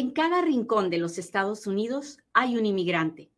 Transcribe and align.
En 0.00 0.12
cada 0.12 0.40
rincón 0.40 0.88
de 0.88 0.96
los 0.96 1.18
Estados 1.18 1.66
Unidos 1.66 2.20
hay 2.32 2.56
un 2.56 2.64
inmigrante. 2.64 3.30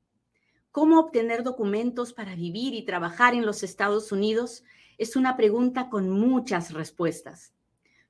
¿Cómo 0.71 1.01
obtener 1.01 1.43
documentos 1.43 2.13
para 2.13 2.37
vivir 2.37 2.73
y 2.75 2.85
trabajar 2.85 3.35
en 3.35 3.45
los 3.45 3.65
Estados 3.65 4.13
Unidos? 4.13 4.63
Es 4.97 5.17
una 5.17 5.37
pregunta 5.37 5.91
con 5.91 6.09
muchas 6.09 6.73
respuestas. 6.73 7.53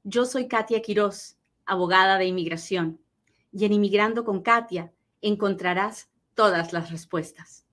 Yo 0.04 0.27
soy 0.27 0.49
Katia 0.49 0.83
Quiroz, 0.83 1.38
abogada 1.65 2.19
de 2.19 2.27
inmigración, 2.27 3.01
y 3.52 3.65
en 3.65 3.73
Inmigrando 3.73 4.23
con 4.23 4.43
Katia 4.43 4.93
encontrarás 5.23 6.11
todas 6.34 6.75
las 6.75 6.91
respuestas. 6.91 7.64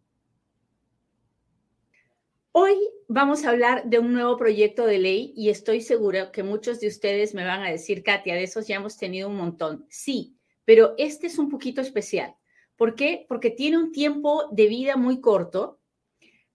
Hoy 2.53 2.77
vamos 3.09 3.43
a 3.43 3.49
hablar 3.49 3.83
de 3.89 3.99
un 3.99 4.13
nuevo 4.13 4.37
proyecto 4.37 4.85
de 4.85 4.99
ley 4.99 5.33
y 5.35 5.49
estoy 5.49 5.81
segura 5.81 6.31
que 6.31 6.41
muchos 6.41 6.79
de 6.79 6.87
ustedes 6.87 7.33
me 7.33 7.43
van 7.43 7.63
a 7.63 7.69
decir, 7.69 8.01
Katia, 8.01 8.35
de 8.35 8.43
esos 8.43 8.65
ya 8.65 8.77
hemos 8.77 8.95
tenido 8.95 9.27
un 9.27 9.35
montón. 9.35 9.85
Sí, 9.89 10.38
pero 10.69 10.93
este 10.99 11.25
es 11.25 11.39
un 11.39 11.49
poquito 11.49 11.81
especial. 11.81 12.35
¿Por 12.75 12.93
qué? 12.93 13.25
Porque 13.27 13.49
tiene 13.49 13.79
un 13.79 13.91
tiempo 13.91 14.43
de 14.51 14.67
vida 14.67 14.97
muy 14.97 15.19
corto, 15.19 15.79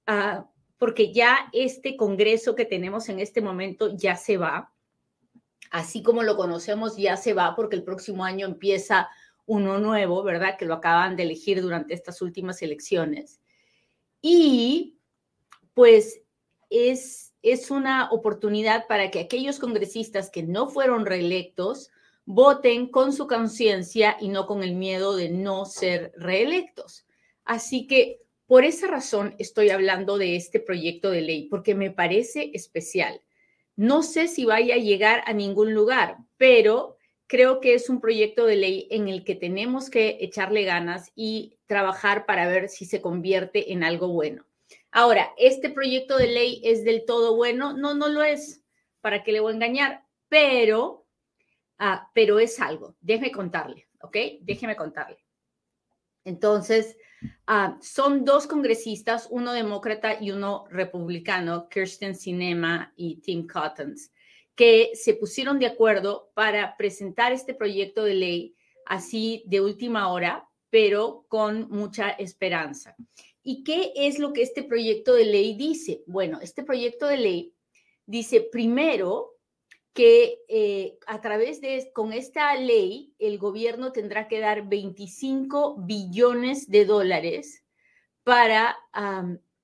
uh, 0.06 0.44
porque 0.78 1.12
ya 1.12 1.50
este 1.52 1.96
Congreso 1.96 2.54
que 2.54 2.64
tenemos 2.64 3.08
en 3.08 3.18
este 3.18 3.40
momento 3.40 3.96
ya 3.96 4.14
se 4.14 4.36
va, 4.36 4.72
así 5.72 6.00
como 6.00 6.22
lo 6.22 6.36
conocemos 6.36 6.96
ya 6.96 7.16
se 7.16 7.32
va, 7.32 7.56
porque 7.56 7.74
el 7.74 7.82
próximo 7.82 8.24
año 8.24 8.46
empieza 8.46 9.08
uno 9.46 9.80
nuevo, 9.80 10.22
¿verdad? 10.22 10.56
Que 10.56 10.66
lo 10.66 10.74
acaban 10.74 11.16
de 11.16 11.24
elegir 11.24 11.60
durante 11.60 11.92
estas 11.92 12.22
últimas 12.22 12.62
elecciones. 12.62 13.40
Y 14.22 14.96
pues 15.74 16.20
es, 16.70 17.34
es 17.42 17.68
una 17.68 18.12
oportunidad 18.12 18.86
para 18.86 19.10
que 19.10 19.18
aquellos 19.18 19.58
congresistas 19.58 20.30
que 20.30 20.44
no 20.44 20.68
fueron 20.68 21.04
reelectos, 21.04 21.90
voten 22.26 22.88
con 22.88 23.12
su 23.12 23.26
conciencia 23.26 24.16
y 24.20 24.28
no 24.28 24.46
con 24.46 24.62
el 24.62 24.74
miedo 24.74 25.16
de 25.16 25.28
no 25.28 25.64
ser 25.64 26.12
reelectos. 26.16 27.06
Así 27.44 27.86
que 27.86 28.20
por 28.46 28.64
esa 28.64 28.86
razón 28.86 29.34
estoy 29.38 29.70
hablando 29.70 30.18
de 30.18 30.36
este 30.36 30.60
proyecto 30.60 31.10
de 31.10 31.22
ley, 31.22 31.48
porque 31.48 31.74
me 31.74 31.90
parece 31.90 32.50
especial. 32.54 33.20
No 33.76 34.02
sé 34.02 34.28
si 34.28 34.44
vaya 34.44 34.74
a 34.74 34.78
llegar 34.78 35.22
a 35.26 35.32
ningún 35.32 35.74
lugar, 35.74 36.18
pero 36.36 36.96
creo 37.26 37.60
que 37.60 37.74
es 37.74 37.88
un 37.88 38.00
proyecto 38.00 38.46
de 38.46 38.56
ley 38.56 38.88
en 38.90 39.08
el 39.08 39.24
que 39.24 39.34
tenemos 39.34 39.90
que 39.90 40.18
echarle 40.20 40.64
ganas 40.64 41.10
y 41.14 41.58
trabajar 41.66 42.26
para 42.26 42.46
ver 42.46 42.68
si 42.68 42.84
se 42.84 43.00
convierte 43.00 43.72
en 43.72 43.82
algo 43.82 44.08
bueno. 44.08 44.44
Ahora, 44.92 45.32
¿este 45.38 45.70
proyecto 45.70 46.16
de 46.16 46.28
ley 46.28 46.60
es 46.64 46.84
del 46.84 47.04
todo 47.04 47.34
bueno? 47.34 47.72
No, 47.72 47.94
no 47.94 48.08
lo 48.08 48.22
es. 48.22 48.62
¿Para 49.00 49.24
qué 49.24 49.32
le 49.32 49.40
voy 49.40 49.52
a 49.52 49.56
engañar? 49.56 50.04
Pero 50.28 51.03
Ah, 51.78 52.10
pero 52.14 52.38
es 52.38 52.60
algo. 52.60 52.96
Déjeme 53.00 53.32
contarle, 53.32 53.88
¿ok? 54.00 54.16
Déjeme 54.40 54.76
contarle. 54.76 55.18
Entonces, 56.24 56.96
ah, 57.46 57.78
son 57.82 58.24
dos 58.24 58.46
congresistas, 58.46 59.28
uno 59.30 59.52
demócrata 59.52 60.20
y 60.20 60.30
uno 60.30 60.66
republicano, 60.70 61.68
Kirsten 61.68 62.14
Sinema 62.14 62.92
y 62.96 63.16
Tim 63.16 63.46
Cottons, 63.46 64.12
que 64.54 64.92
se 64.94 65.14
pusieron 65.14 65.58
de 65.58 65.66
acuerdo 65.66 66.30
para 66.34 66.76
presentar 66.76 67.32
este 67.32 67.54
proyecto 67.54 68.04
de 68.04 68.14
ley 68.14 68.56
así 68.86 69.42
de 69.46 69.60
última 69.60 70.12
hora, 70.12 70.48
pero 70.70 71.26
con 71.28 71.68
mucha 71.70 72.10
esperanza. 72.10 72.96
¿Y 73.42 73.62
qué 73.62 73.92
es 73.94 74.18
lo 74.18 74.32
que 74.32 74.42
este 74.42 74.62
proyecto 74.62 75.14
de 75.14 75.26
ley 75.26 75.54
dice? 75.54 76.02
Bueno, 76.06 76.38
este 76.40 76.64
proyecto 76.64 77.06
de 77.06 77.18
ley 77.18 77.54
dice 78.06 78.40
primero 78.40 79.33
que 79.94 80.42
eh, 80.48 80.98
a 81.06 81.20
través 81.20 81.60
de, 81.60 81.90
con 81.94 82.12
esta 82.12 82.54
ley, 82.56 83.14
el 83.20 83.38
gobierno 83.38 83.92
tendrá 83.92 84.26
que 84.26 84.40
dar 84.40 84.68
25 84.68 85.76
billones 85.78 86.68
de 86.68 86.84
dólares 86.84 87.64
para, 88.24 88.76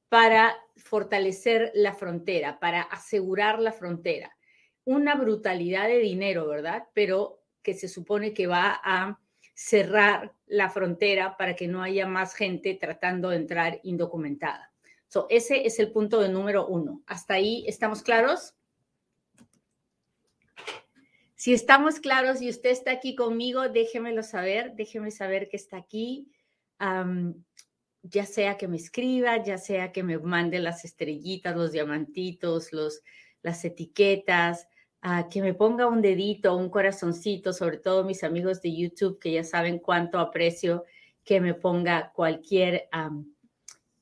para 0.09 0.57
fortalecer 0.77 1.73
la 1.75 1.95
frontera, 1.95 2.61
para 2.61 2.83
asegurar 2.83 3.59
la 3.59 3.73
frontera. 3.73 4.37
Una 4.85 5.17
brutalidad 5.17 5.89
de 5.89 5.99
dinero, 5.99 6.47
¿verdad? 6.47 6.85
Pero 6.95 7.43
que 7.63 7.75
se 7.75 7.89
supone 7.89 8.33
que 8.33 8.47
va 8.47 8.81
a 8.85 9.19
cerrar 9.55 10.33
la 10.47 10.71
frontera 10.71 11.37
para 11.37 11.57
que 11.57 11.67
no 11.67 11.83
haya 11.83 12.07
más 12.07 12.35
gente 12.35 12.79
tratando 12.81 13.31
de 13.31 13.37
entrar 13.37 13.81
indocumentada. 13.83 14.73
So, 15.09 15.27
ese 15.29 15.67
es 15.67 15.81
el 15.81 15.91
punto 15.91 16.21
de 16.21 16.29
número 16.29 16.69
uno. 16.69 17.03
¿Hasta 17.07 17.35
ahí 17.35 17.65
estamos 17.67 18.03
claros? 18.03 18.55
Si 21.41 21.55
estamos 21.55 22.01
claros 22.01 22.43
y 22.43 22.51
usted 22.51 22.69
está 22.69 22.91
aquí 22.91 23.15
conmigo, 23.15 23.71
déjemelo 23.71 24.23
saber, 24.23 24.75
déjeme 24.75 25.11
saber 25.11 25.49
que 25.49 25.57
está 25.57 25.79
aquí. 25.79 26.31
ya 28.03 28.27
sea 28.27 28.59
que 28.59 28.69
me 28.69 28.77
escriba, 28.77 29.43
ya 29.43 29.57
sea 29.57 29.91
que 29.91 30.03
me 30.03 30.19
mande 30.19 30.59
las 30.59 30.85
estrellitas, 30.85 31.57
los 31.57 31.73
diamantitos, 31.73 32.75
los, 32.75 33.01
las 33.41 33.65
etiquetas, 33.65 34.69
uh, 35.03 35.31
que 35.31 35.41
me 35.41 35.55
ponga 35.55 35.87
un 35.87 36.03
dedito, 36.03 36.55
un 36.55 36.69
corazoncito, 36.69 37.55
sobre 37.55 37.79
todo 37.79 38.05
mis 38.05 38.23
amigos 38.23 38.61
de 38.61 38.77
YouTube 38.77 39.19
que 39.19 39.33
ya 39.33 39.43
saben 39.43 39.79
cuánto 39.79 40.19
aprecio 40.19 40.85
que 41.25 41.41
me 41.41 41.55
ponga 41.55 42.13
cualquier, 42.13 42.87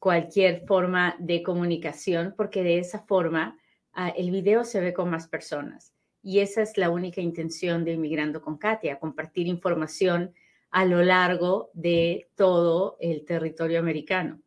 cualquier 0.00 0.66
forma 0.66 1.14
de 1.20 1.44
comunicación, 1.44 2.34
porque 2.36 2.64
de 2.64 2.80
esa 2.80 2.98
forma 3.06 3.56
uh, 3.96 4.10
el 4.16 4.32
video 4.32 4.64
se 4.64 4.80
ve 4.80 4.92
con 4.92 5.08
más 5.08 5.28
personas. 5.28 5.94
Y 6.22 6.40
esa 6.40 6.62
es 6.62 6.76
la 6.76 6.90
única 6.90 7.20
intención 7.20 7.84
de 7.84 7.92
Inmigrando 7.92 8.40
con 8.42 8.58
Katia, 8.58 8.98
compartir 8.98 9.46
información 9.46 10.34
a 10.70 10.84
lo 10.84 11.02
largo 11.02 11.70
de 11.74 12.28
todo 12.34 12.96
el 13.00 13.24
territorio 13.24 13.78
americano. 13.78 14.40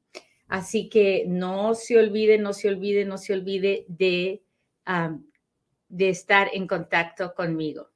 Así 0.47 0.89
que 0.89 1.23
no 1.27 1.73
se 1.75 1.97
olvide, 1.97 2.37
no 2.37 2.53
se 2.53 2.67
olvide, 2.67 3.05
no 3.05 3.17
se 3.17 3.33
olvide 3.33 3.85
de, 3.87 4.43
de 5.87 6.09
estar 6.09 6.49
en 6.53 6.67
contacto 6.67 7.33
conmigo. 7.33 7.89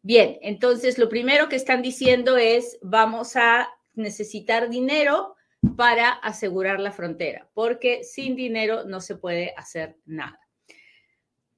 Bien, 0.00 0.38
entonces 0.42 0.96
lo 0.96 1.08
primero 1.08 1.48
que 1.48 1.56
están 1.56 1.82
diciendo 1.82 2.36
es, 2.36 2.78
vamos 2.82 3.34
a 3.34 3.68
necesitar 3.94 4.70
dinero 4.70 5.34
para 5.76 6.10
asegurar 6.10 6.78
la 6.78 6.92
frontera, 6.92 7.50
porque 7.52 8.04
sin 8.04 8.36
dinero 8.36 8.84
no 8.84 9.00
se 9.00 9.16
puede 9.16 9.52
hacer 9.56 9.96
nada. 10.06 10.47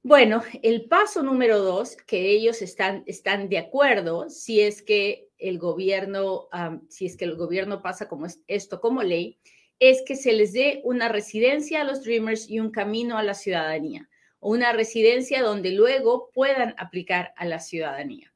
Bueno, 0.02 0.42
el 0.62 0.86
paso 0.86 1.22
número 1.22 1.58
dos, 1.58 1.94
que 1.94 2.30
ellos 2.30 2.62
están, 2.62 3.02
están 3.04 3.50
de 3.50 3.58
acuerdo, 3.58 4.30
si 4.30 4.60
es 4.60 4.80
que 4.80 5.28
el 5.36 5.58
gobierno, 5.58 6.48
si 6.88 7.04
es 7.04 7.18
que 7.18 7.26
el 7.26 7.36
gobierno 7.36 7.82
pasa 7.82 8.08
como 8.08 8.26
esto 8.46 8.80
como 8.80 9.02
ley, 9.02 9.38
es 9.78 10.02
que 10.06 10.16
se 10.16 10.32
les 10.32 10.54
dé 10.54 10.80
una 10.84 11.08
residencia 11.08 11.82
a 11.82 11.84
los 11.84 12.02
Dreamers 12.02 12.48
y 12.48 12.60
un 12.60 12.70
camino 12.70 13.18
a 13.18 13.22
la 13.22 13.34
ciudadanía, 13.34 14.08
o 14.38 14.52
una 14.52 14.72
residencia 14.72 15.42
donde 15.42 15.72
luego 15.72 16.30
puedan 16.32 16.74
aplicar 16.78 17.34
a 17.36 17.44
la 17.44 17.60
ciudadanía. 17.60 18.32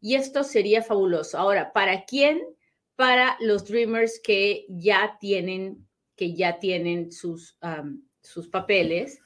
Y 0.00 0.14
esto 0.14 0.44
sería 0.44 0.82
fabuloso. 0.82 1.36
Ahora, 1.36 1.72
¿para 1.72 2.04
quién? 2.04 2.40
Para 2.94 3.36
los 3.40 3.64
Dreamers 3.66 4.20
que 4.22 4.66
ya 4.68 5.16
tienen, 5.20 5.88
que 6.14 6.34
ya 6.34 6.60
tienen 6.60 7.10
sus, 7.10 7.58
sus 8.22 8.48
papeles 8.48 9.20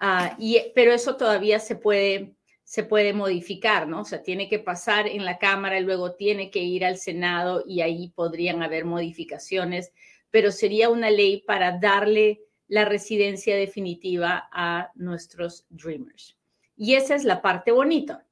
Ah, 0.00 0.36
y, 0.38 0.60
pero 0.74 0.92
eso 0.92 1.16
todavía 1.16 1.58
se 1.58 1.76
puede, 1.76 2.34
se 2.64 2.84
puede 2.84 3.12
modificar, 3.12 3.88
¿no? 3.88 4.02
O 4.02 4.04
sea, 4.04 4.22
tiene 4.22 4.48
que 4.48 4.58
pasar 4.58 5.08
en 5.08 5.24
la 5.24 5.38
Cámara 5.38 5.78
y 5.78 5.84
luego 5.84 6.14
tiene 6.14 6.50
que 6.50 6.60
ir 6.60 6.84
al 6.84 6.98
Senado 6.98 7.64
y 7.66 7.80
ahí 7.80 8.10
podrían 8.10 8.62
haber 8.62 8.84
modificaciones, 8.84 9.92
pero 10.30 10.52
sería 10.52 10.88
una 10.88 11.10
ley 11.10 11.42
para 11.46 11.78
darle 11.78 12.42
la 12.68 12.84
residencia 12.84 13.56
definitiva 13.56 14.48
a 14.52 14.92
nuestros 14.94 15.66
Dreamers. 15.70 16.36
Y 16.76 16.94
esa 16.94 17.14
es 17.14 17.24
la 17.24 17.42
parte 17.42 17.72
bonita. 17.72 18.24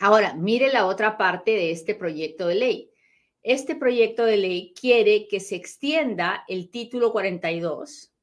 Ahora, 0.00 0.34
mire 0.34 0.72
la 0.72 0.86
otra 0.86 1.18
parte 1.18 1.50
de 1.50 1.72
este 1.72 1.94
proyecto 1.94 2.46
de 2.46 2.54
ley. 2.54 2.90
Este 3.42 3.74
proyecto 3.76 4.24
de 4.24 4.38
ley 4.38 4.72
quiere 4.80 5.28
que 5.28 5.40
se 5.40 5.56
extienda 5.56 6.44
el 6.48 6.70
título 6.70 7.12
42 7.12 8.13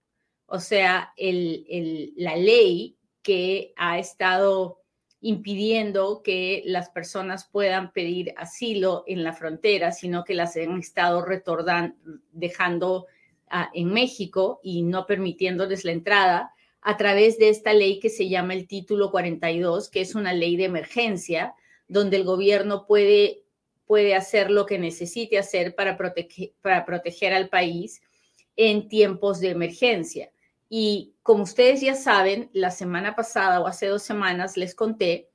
o 0.51 0.59
sea, 0.59 1.13
la 1.17 2.35
ley 2.35 2.97
que 3.21 3.73
ha 3.77 3.99
estado 3.99 4.81
impidiendo 5.21 6.21
que 6.23 6.61
las 6.65 6.89
personas 6.89 7.47
puedan 7.49 7.93
pedir 7.93 8.33
asilo 8.35 9.05
en 9.07 9.23
la 9.23 9.31
frontera, 9.31 9.93
sino 9.93 10.25
que 10.25 10.33
las 10.33 10.57
han 10.57 10.77
estado 10.77 11.23
retordando, 11.23 11.95
dejando 12.33 13.05
ah, 13.47 13.69
en 13.73 13.93
México 13.93 14.59
y 14.61 14.81
no 14.81 15.05
permitiéndoles 15.05 15.85
la 15.85 15.93
entrada 15.93 16.53
a 16.81 16.97
través 16.97 17.37
de 17.37 17.47
esta 17.47 17.73
ley 17.73 17.99
que 17.99 18.09
se 18.09 18.27
llama 18.27 18.53
el 18.53 18.67
Título 18.67 19.09
42, 19.09 19.89
que 19.89 20.01
es 20.01 20.15
una 20.15 20.33
ley 20.33 20.57
de 20.57 20.65
emergencia, 20.65 21.55
donde 21.87 22.17
el 22.17 22.25
gobierno 22.25 22.85
puede, 22.87 23.43
puede 23.85 24.15
hacer 24.15 24.51
lo 24.51 24.65
que 24.65 24.79
necesite 24.79 25.39
hacer 25.39 25.75
para, 25.75 25.97
para 26.61 26.85
proteger 26.85 27.31
al 27.31 27.47
país 27.47 28.01
en 28.57 28.89
tiempos 28.89 29.39
de 29.39 29.51
emergencia. 29.51 30.29
Y 30.73 31.15
como 31.21 31.43
ustedes 31.43 31.81
ya 31.81 31.95
saben, 31.95 32.49
la 32.53 32.71
semana 32.71 33.13
pasada 33.13 33.59
o 33.59 33.67
hace 33.67 33.87
dos 33.87 34.03
semanas 34.03 34.55
les 34.55 34.73
conté 34.73 35.27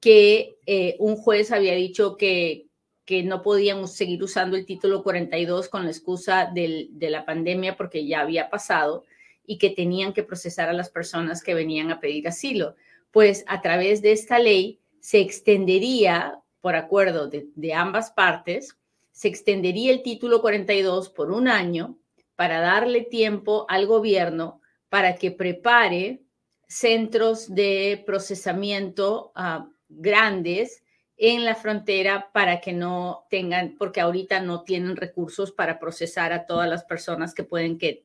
que 0.00 0.56
eh, 0.64 0.96
un 0.98 1.16
juez 1.16 1.52
había 1.52 1.74
dicho 1.74 2.16
que, 2.16 2.68
que 3.04 3.22
no 3.22 3.42
podían 3.42 3.86
seguir 3.86 4.22
usando 4.22 4.56
el 4.56 4.64
título 4.64 5.02
42 5.02 5.68
con 5.68 5.84
la 5.84 5.90
excusa 5.90 6.50
de 6.54 6.88
la 7.10 7.26
pandemia 7.26 7.76
porque 7.76 8.06
ya 8.06 8.20
había 8.20 8.48
pasado 8.48 9.04
y 9.44 9.58
que 9.58 9.68
tenían 9.68 10.14
que 10.14 10.22
procesar 10.22 10.70
a 10.70 10.72
las 10.72 10.88
personas 10.88 11.42
que 11.42 11.52
venían 11.52 11.90
a 11.90 12.00
pedir 12.00 12.26
asilo. 12.26 12.74
Pues 13.10 13.44
a 13.46 13.60
través 13.60 14.00
de 14.00 14.12
esta 14.12 14.38
ley 14.38 14.80
se 15.00 15.20
extendería, 15.20 16.40
por 16.62 16.76
acuerdo 16.76 17.28
de, 17.28 17.48
de 17.56 17.74
ambas 17.74 18.10
partes, 18.10 18.78
se 19.12 19.28
extendería 19.28 19.92
el 19.92 20.02
título 20.02 20.40
42 20.40 21.10
por 21.10 21.30
un 21.30 21.46
año 21.46 21.98
para 22.36 22.60
darle 22.60 23.02
tiempo 23.02 23.66
al 23.68 23.86
gobierno 23.86 24.62
para 24.88 25.16
que 25.16 25.30
prepare 25.30 26.20
centros 26.66 27.54
de 27.54 28.02
procesamiento 28.06 29.32
uh, 29.36 29.68
grandes 29.88 30.82
en 31.16 31.44
la 31.44 31.54
frontera 31.54 32.30
para 32.32 32.60
que 32.60 32.72
no 32.72 33.26
tengan, 33.30 33.74
porque 33.76 34.00
ahorita 34.00 34.40
no 34.40 34.62
tienen 34.62 34.96
recursos 34.96 35.50
para 35.50 35.78
procesar 35.78 36.32
a 36.32 36.46
todas 36.46 36.68
las 36.68 36.84
personas 36.84 37.34
que 37.34 37.44
pueden 37.44 37.78
que, 37.78 38.04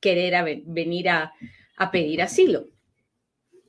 querer 0.00 0.62
venir 0.66 1.08
a 1.08 1.32
pedir 1.90 2.22
asilo. 2.22 2.68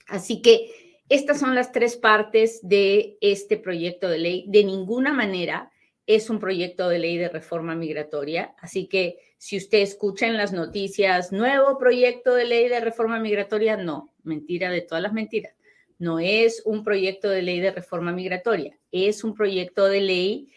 Así 0.07 0.41
que 0.41 0.99
estas 1.09 1.39
son 1.39 1.55
las 1.55 1.71
tres 1.71 1.95
partes 1.97 2.59
de 2.61 3.17
este 3.21 3.57
proyecto 3.57 4.09
de 4.09 4.17
ley. 4.17 4.45
De 4.47 4.63
ninguna 4.63 5.13
manera 5.13 5.71
es 6.07 6.29
un 6.29 6.39
proyecto 6.39 6.89
de 6.89 6.99
ley 6.99 7.17
de 7.17 7.29
reforma 7.29 7.75
migratoria. 7.75 8.55
Así 8.59 8.87
que 8.87 9.19
si 9.37 9.57
usted 9.57 9.79
escucha 9.79 10.27
en 10.27 10.37
las 10.37 10.53
noticias, 10.53 11.31
nuevo 11.31 11.77
proyecto 11.77 12.33
de 12.33 12.45
ley 12.45 12.69
de 12.69 12.79
reforma 12.79 13.19
migratoria, 13.19 13.77
no, 13.77 14.13
mentira 14.23 14.69
de 14.69 14.81
todas 14.81 15.01
las 15.01 15.13
mentiras 15.13 15.55
no 15.97 16.19
es 16.19 16.61
un 16.65 16.83
proyecto 16.83 17.29
de 17.29 17.41
ley 17.41 17.59
de 17.59 17.71
reforma 17.71 18.11
migratoria, 18.11 18.77
es 18.91 19.23
un 19.23 19.33
proyecto 19.33 19.85
de 19.85 20.01
ley 20.01 20.51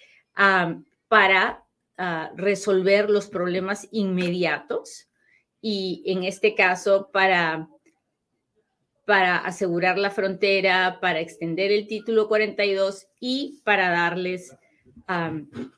para 1.08 1.64
ah, 1.96 2.32
resolver 2.36 3.10
los 3.10 3.28
problemas 3.28 3.88
inmediatos 3.90 5.08
y 5.60 6.02
en 6.06 6.24
este 6.24 6.54
caso 6.54 7.10
para, 7.12 7.68
para 9.04 9.38
asegurar 9.38 9.98
la 9.98 10.10
frontera, 10.10 10.98
para 11.00 11.20
extender 11.20 11.72
el 11.72 11.86
título 11.86 12.28
42 12.28 13.08
y 13.20 13.60
para 13.64 13.90
darles 13.90 14.54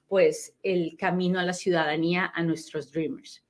pues 0.08 0.56
el 0.62 0.96
camino 0.98 1.38
a 1.38 1.44
la 1.44 1.52
ciudadanía 1.52 2.32
a 2.34 2.42
nuestros 2.42 2.90
dreamers. 2.90 3.44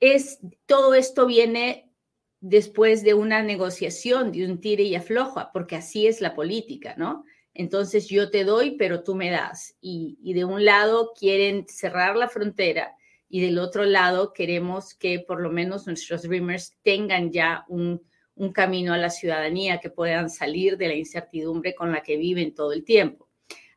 Es, 0.00 0.40
todo 0.66 0.94
esto 0.94 1.26
viene 1.26 1.92
después 2.40 3.04
de 3.04 3.14
una 3.14 3.42
negociación, 3.42 4.32
de 4.32 4.46
un 4.46 4.60
tire 4.60 4.82
y 4.82 4.94
afloja, 4.94 5.50
porque 5.52 5.76
así 5.76 6.06
es 6.06 6.20
la 6.20 6.34
política, 6.34 6.94
¿no? 6.96 7.24
Entonces 7.54 8.08
yo 8.08 8.30
te 8.30 8.44
doy, 8.44 8.76
pero 8.76 9.02
tú 9.02 9.14
me 9.14 9.30
das. 9.30 9.76
Y, 9.80 10.18
de 10.32 10.44
un 10.44 10.64
lado 10.64 11.12
quieren 11.18 11.66
cerrar 11.68 12.16
la 12.16 12.28
frontera 12.28 12.96
y 13.28 13.40
del 13.40 13.58
otro 13.58 13.84
lado 13.84 14.32
queremos 14.32 14.94
que 14.94 15.20
por 15.20 15.40
lo 15.40 15.50
menos 15.50 15.86
nuestros 15.86 16.22
Dreamers 16.22 16.76
tengan 16.82 17.30
ya 17.30 17.64
un, 17.68 18.02
un 18.34 18.52
camino 18.52 18.92
a 18.92 18.98
la 18.98 19.10
ciudadanía, 19.10 19.78
que 19.78 19.90
puedan 19.90 20.30
salir 20.30 20.76
de 20.76 20.88
la 20.88 20.94
incertidumbre 20.94 21.74
con 21.74 21.92
la 21.92 22.02
que 22.02 22.16
viven 22.16 22.54
todo 22.54 22.72
el 22.72 22.84
tiempo. 22.84 23.29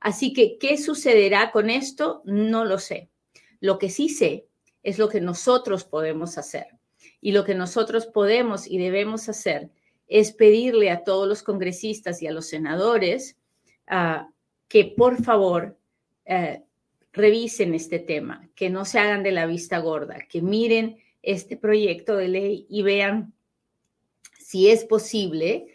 Así 0.04 0.34
que, 0.34 0.58
¿qué 0.58 0.78
sucederá 0.78 1.52
con 1.52 1.70
esto? 1.70 2.22
No 2.26 2.66
lo 2.66 2.78
sé. 2.78 3.10
Lo 3.62 3.80
que 3.80 3.90
sí 3.90 4.10
sé 4.10 4.48
es 4.84 5.00
lo 5.00 5.08
que 5.08 5.22
nosotros 5.22 5.86
podemos 5.86 6.38
hacer. 6.38 6.68
Y 7.22 7.32
lo 7.32 7.46
que 7.46 7.56
nosotros 7.56 8.06
podemos 8.06 8.68
y 8.68 8.78
debemos 8.80 9.30
hacer 9.30 9.70
es 10.10 10.34
pedirle 10.34 10.92
a 10.92 11.06
todos 11.06 11.26
los 11.26 11.42
congresistas 11.42 12.22
y 12.22 12.28
a 12.28 12.34
los 12.34 12.48
senadores 12.48 13.38
ah, 13.88 14.30
que 14.68 14.84
por 14.84 15.24
favor 15.24 15.80
eh, 16.26 16.64
revisen 17.14 17.74
este 17.74 18.00
tema, 18.00 18.50
que 18.56 18.70
no 18.70 18.84
se 18.84 19.00
hagan 19.00 19.24
de 19.24 19.32
la 19.32 19.46
vista 19.46 19.80
gorda, 19.80 20.20
que 20.28 20.42
miren 20.42 20.98
este 21.22 21.56
proyecto 21.56 22.18
de 22.18 22.28
ley 22.28 22.66
y 22.70 22.82
vean 22.82 23.34
si 24.38 24.70
es 24.70 24.84
posible 24.84 25.68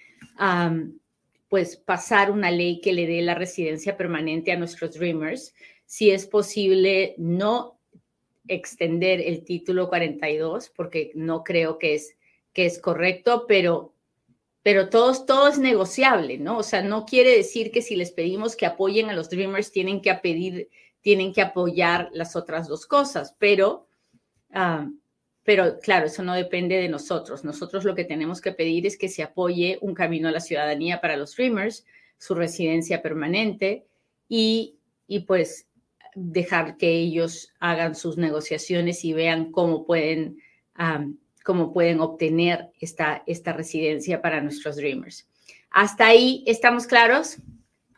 pues 1.48 1.76
pasar 1.76 2.30
una 2.30 2.50
ley 2.50 2.80
que 2.80 2.92
le 2.92 3.06
dé 3.06 3.22
la 3.22 3.34
residencia 3.34 3.96
permanente 3.96 4.52
a 4.52 4.58
nuestros 4.58 4.94
Dreamers, 4.94 5.54
si 5.86 6.10
es 6.10 6.26
posible 6.26 7.14
no 7.16 7.78
extender 8.46 9.20
el 9.20 9.44
título 9.44 9.88
42 9.88 10.70
porque 10.70 11.12
no 11.14 11.44
creo 11.44 11.78
que 11.78 11.94
es, 11.94 12.16
que 12.52 12.66
es 12.66 12.78
correcto, 12.78 13.46
pero, 13.46 13.94
pero 14.62 14.88
todo, 14.90 15.24
todo 15.24 15.48
es 15.48 15.58
negociable, 15.58 16.38
¿no? 16.38 16.58
O 16.58 16.62
sea, 16.62 16.82
no 16.82 17.06
quiere 17.06 17.36
decir 17.36 17.70
que 17.70 17.82
si 17.82 17.96
les 17.96 18.10
pedimos 18.10 18.56
que 18.56 18.66
apoyen 18.66 19.08
a 19.08 19.14
los 19.14 19.30
Dreamers 19.30 19.72
tienen 19.72 20.02
que 20.02 20.12
pedir, 20.14 20.68
tienen 21.00 21.32
que 21.32 21.42
apoyar 21.42 22.10
las 22.12 22.36
otras 22.36 22.68
dos 22.68 22.86
cosas, 22.86 23.34
pero, 23.38 23.86
ah, 24.52 24.90
pero 25.48 25.78
claro, 25.80 26.08
eso 26.08 26.22
no 26.22 26.34
depende 26.34 26.76
de 26.76 26.90
nosotros. 26.90 27.42
Nosotros 27.42 27.82
lo 27.84 27.94
que 27.94 28.04
tenemos 28.04 28.42
que 28.42 28.52
pedir 28.52 28.86
es 28.86 28.98
que 28.98 29.08
se 29.08 29.22
apoye 29.22 29.78
un 29.80 29.94
camino 29.94 30.28
a 30.28 30.30
la 30.30 30.40
ciudadanía 30.40 31.00
para 31.00 31.16
los 31.16 31.34
Dreamers, 31.34 31.86
su 32.18 32.34
residencia 32.34 33.00
permanente 33.00 33.86
y, 34.28 34.76
y 35.06 35.20
pues 35.20 35.66
dejar 36.14 36.76
que 36.76 36.90
ellos 36.90 37.54
hagan 37.60 37.94
sus 37.94 38.18
negociaciones 38.18 39.06
y 39.06 39.14
vean 39.14 39.50
cómo 39.50 39.86
pueden, 39.86 40.36
cómo 41.42 41.72
pueden 41.72 42.00
obtener 42.00 42.68
esta, 42.78 43.22
esta 43.26 43.54
residencia 43.54 44.20
para 44.20 44.42
nuestros 44.42 44.76
Dreamers. 44.76 45.30
Hasta 45.70 46.08
ahí, 46.08 46.44
¿estamos 46.46 46.86
claros? 46.86 47.38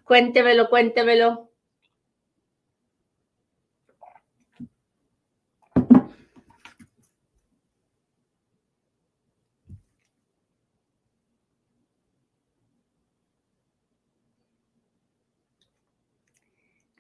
Cuéntemelo, 0.05 0.71
cuéntemelo. 0.71 1.50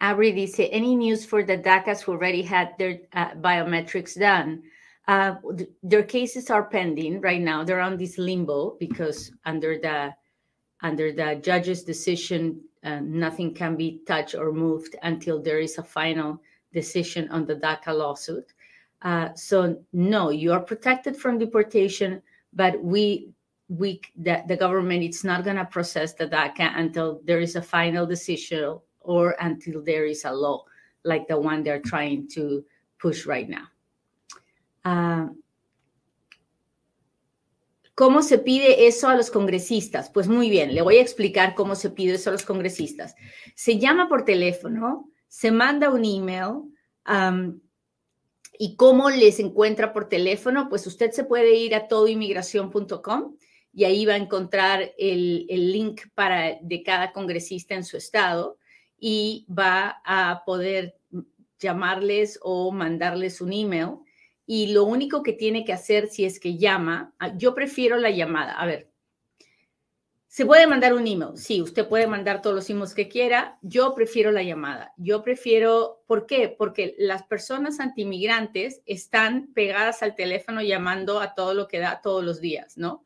Abri 0.00 0.32
dice, 0.32 0.68
any 0.70 0.96
news 0.96 1.26
for 1.26 1.42
the 1.42 1.58
DACAs 1.58 2.00
who 2.00 2.12
already 2.12 2.42
had 2.42 2.74
their 2.78 3.00
uh, 3.12 3.32
biometrics 3.32 4.18
done? 4.18 4.62
Uh, 5.06 5.34
their 5.82 6.02
cases 6.02 6.50
are 6.50 6.64
pending 6.64 7.20
right 7.20 7.40
now. 7.40 7.64
They're 7.64 7.80
on 7.80 7.96
this 7.96 8.16
limbo 8.16 8.76
because 8.78 9.32
under 9.44 9.78
the 9.78 10.14
under 10.82 11.12
the 11.12 11.38
judge's 11.42 11.82
decision, 11.82 12.62
uh, 12.84 13.00
nothing 13.00 13.52
can 13.52 13.76
be 13.76 14.00
touched 14.06 14.34
or 14.34 14.52
moved 14.52 14.96
until 15.02 15.42
there 15.42 15.60
is 15.60 15.76
a 15.76 15.82
final 15.82 16.40
decision 16.72 17.28
on 17.28 17.44
the 17.44 17.56
DACA 17.56 17.94
lawsuit. 17.94 18.54
Uh, 19.02 19.34
so 19.34 19.82
no, 19.92 20.30
you 20.30 20.52
are 20.52 20.60
protected 20.60 21.16
from 21.16 21.38
deportation, 21.38 22.22
but 22.52 22.82
we 22.82 23.30
we 23.68 24.00
the, 24.16 24.42
the 24.48 24.56
government 24.56 25.02
it's 25.02 25.24
not 25.24 25.44
going 25.44 25.56
to 25.56 25.64
process 25.64 26.14
the 26.14 26.26
DACA 26.26 26.72
until 26.76 27.20
there 27.24 27.40
is 27.40 27.56
a 27.56 27.62
final 27.62 28.06
decision 28.06 28.78
or 29.00 29.36
until 29.40 29.82
there 29.82 30.04
is 30.04 30.24
a 30.24 30.32
law 30.32 30.64
like 31.04 31.26
the 31.28 31.38
one 31.38 31.62
they're 31.62 31.82
trying 31.82 32.28
to 32.28 32.64
push 32.98 33.26
right 33.26 33.48
now. 33.48 33.68
Uh, 34.84 35.28
¿Cómo 37.94 38.22
se 38.22 38.38
pide 38.38 38.86
eso 38.86 39.08
a 39.08 39.14
los 39.14 39.30
congresistas? 39.30 40.08
Pues 40.08 40.26
muy 40.26 40.48
bien, 40.48 40.74
le 40.74 40.80
voy 40.80 40.96
a 40.96 41.02
explicar 41.02 41.54
cómo 41.54 41.74
se 41.74 41.90
pide 41.90 42.14
eso 42.14 42.30
a 42.30 42.32
los 42.32 42.46
congresistas. 42.46 43.14
Se 43.54 43.78
llama 43.78 44.08
por 44.08 44.24
teléfono, 44.24 45.10
se 45.28 45.50
manda 45.50 45.90
un 45.90 46.06
email 46.06 46.62
y 48.58 48.76
cómo 48.76 49.10
les 49.10 49.38
encuentra 49.38 49.92
por 49.92 50.08
teléfono, 50.08 50.70
pues 50.70 50.86
usted 50.86 51.10
se 51.10 51.24
puede 51.24 51.54
ir 51.56 51.74
a 51.74 51.88
todoinmigración.com 51.88 53.36
y 53.74 53.84
ahí 53.84 54.06
va 54.06 54.14
a 54.14 54.16
encontrar 54.16 54.92
el, 54.96 55.44
el 55.50 55.70
link 55.70 56.02
para, 56.14 56.56
de 56.62 56.82
cada 56.82 57.12
congresista 57.12 57.74
en 57.74 57.84
su 57.84 57.98
estado 57.98 58.56
y 59.00 59.46
va 59.50 60.00
a 60.04 60.44
poder 60.44 60.96
llamarles 61.58 62.38
o 62.42 62.70
mandarles 62.70 63.40
un 63.40 63.52
email. 63.52 63.96
Y 64.46 64.72
lo 64.72 64.84
único 64.84 65.22
que 65.22 65.32
tiene 65.32 65.64
que 65.64 65.72
hacer 65.72 66.08
si 66.08 66.24
es 66.24 66.38
que 66.38 66.58
llama, 66.58 67.14
ah, 67.18 67.36
yo 67.36 67.54
prefiero 67.54 67.96
la 67.96 68.10
llamada. 68.10 68.52
A 68.52 68.66
ver, 68.66 68.90
se 70.26 70.46
puede 70.46 70.66
mandar 70.66 70.94
un 70.94 71.06
email. 71.06 71.36
Sí, 71.36 71.60
usted 71.60 71.88
puede 71.88 72.06
mandar 72.06 72.40
todos 72.40 72.54
los 72.54 72.70
emails 72.70 72.94
que 72.94 73.08
quiera. 73.08 73.58
Yo 73.62 73.94
prefiero 73.94 74.30
la 74.30 74.42
llamada. 74.42 74.92
Yo 74.96 75.22
prefiero, 75.22 76.02
¿por 76.06 76.26
qué? 76.26 76.54
Porque 76.56 76.94
las 76.98 77.24
personas 77.24 77.80
antimigrantes 77.80 78.82
están 78.86 79.52
pegadas 79.54 80.02
al 80.02 80.14
teléfono 80.14 80.62
llamando 80.62 81.20
a 81.20 81.34
todo 81.34 81.54
lo 81.54 81.66
que 81.66 81.78
da 81.78 82.00
todos 82.00 82.24
los 82.24 82.40
días, 82.40 82.76
¿no? 82.76 83.04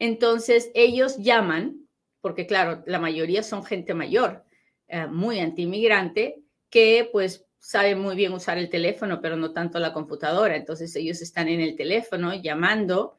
Entonces, 0.00 0.72
ellos 0.74 1.18
llaman 1.18 1.83
porque 2.24 2.46
claro, 2.46 2.82
la 2.86 2.98
mayoría 2.98 3.42
son 3.42 3.66
gente 3.66 3.92
mayor, 3.92 4.46
eh, 4.88 5.06
muy 5.06 5.40
antimigrante, 5.40 6.42
que 6.70 7.06
pues 7.12 7.44
sabe 7.58 7.96
muy 7.96 8.16
bien 8.16 8.32
usar 8.32 8.56
el 8.56 8.70
teléfono, 8.70 9.20
pero 9.20 9.36
no 9.36 9.52
tanto 9.52 9.78
la 9.78 9.92
computadora. 9.92 10.56
Entonces 10.56 10.96
ellos 10.96 11.20
están 11.20 11.48
en 11.48 11.60
el 11.60 11.76
teléfono 11.76 12.32
llamando 12.32 13.18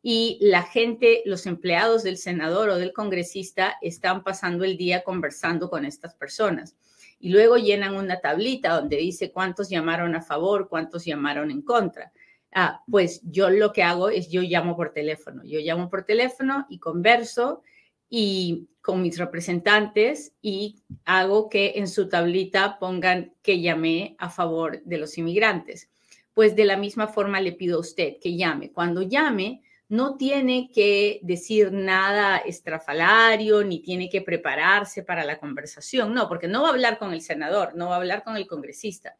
y 0.00 0.38
la 0.40 0.62
gente, 0.62 1.20
los 1.26 1.44
empleados 1.44 2.02
del 2.02 2.16
senador 2.16 2.70
o 2.70 2.78
del 2.78 2.94
congresista 2.94 3.76
están 3.82 4.24
pasando 4.24 4.64
el 4.64 4.78
día 4.78 5.04
conversando 5.04 5.68
con 5.68 5.84
estas 5.84 6.14
personas. 6.14 6.76
Y 7.20 7.28
luego 7.28 7.58
llenan 7.58 7.94
una 7.94 8.20
tablita 8.20 8.72
donde 8.80 8.96
dice 8.96 9.32
cuántos 9.32 9.68
llamaron 9.68 10.14
a 10.14 10.22
favor, 10.22 10.70
cuántos 10.70 11.04
llamaron 11.04 11.50
en 11.50 11.60
contra. 11.60 12.10
Ah, 12.54 12.82
pues 12.90 13.20
yo 13.22 13.50
lo 13.50 13.74
que 13.74 13.82
hago 13.82 14.08
es 14.08 14.30
yo 14.30 14.40
llamo 14.40 14.76
por 14.76 14.94
teléfono. 14.94 15.44
Yo 15.44 15.60
llamo 15.60 15.90
por 15.90 16.04
teléfono 16.04 16.64
y 16.70 16.78
converso 16.78 17.62
y 18.08 18.68
con 18.80 19.02
mis 19.02 19.18
representantes 19.18 20.32
y 20.40 20.82
hago 21.04 21.48
que 21.48 21.72
en 21.76 21.88
su 21.88 22.08
tablita 22.08 22.78
pongan 22.78 23.34
que 23.42 23.60
llamé 23.60 24.14
a 24.18 24.30
favor 24.30 24.82
de 24.84 24.98
los 24.98 25.18
inmigrantes. 25.18 25.90
Pues 26.34 26.54
de 26.54 26.64
la 26.64 26.76
misma 26.76 27.08
forma 27.08 27.40
le 27.40 27.52
pido 27.52 27.78
a 27.78 27.80
usted 27.80 28.18
que 28.20 28.36
llame. 28.36 28.70
Cuando 28.70 29.02
llame, 29.02 29.62
no 29.88 30.16
tiene 30.16 30.70
que 30.72 31.20
decir 31.22 31.72
nada 31.72 32.38
estrafalario 32.38 33.62
ni 33.62 33.80
tiene 33.80 34.08
que 34.08 34.20
prepararse 34.20 35.02
para 35.02 35.24
la 35.24 35.38
conversación, 35.38 36.12
no, 36.12 36.28
porque 36.28 36.48
no 36.48 36.62
va 36.62 36.68
a 36.68 36.72
hablar 36.72 36.98
con 36.98 37.12
el 37.12 37.22
senador, 37.22 37.74
no 37.76 37.88
va 37.88 37.94
a 37.94 37.98
hablar 37.98 38.24
con 38.24 38.36
el 38.36 38.46
congresista, 38.46 39.16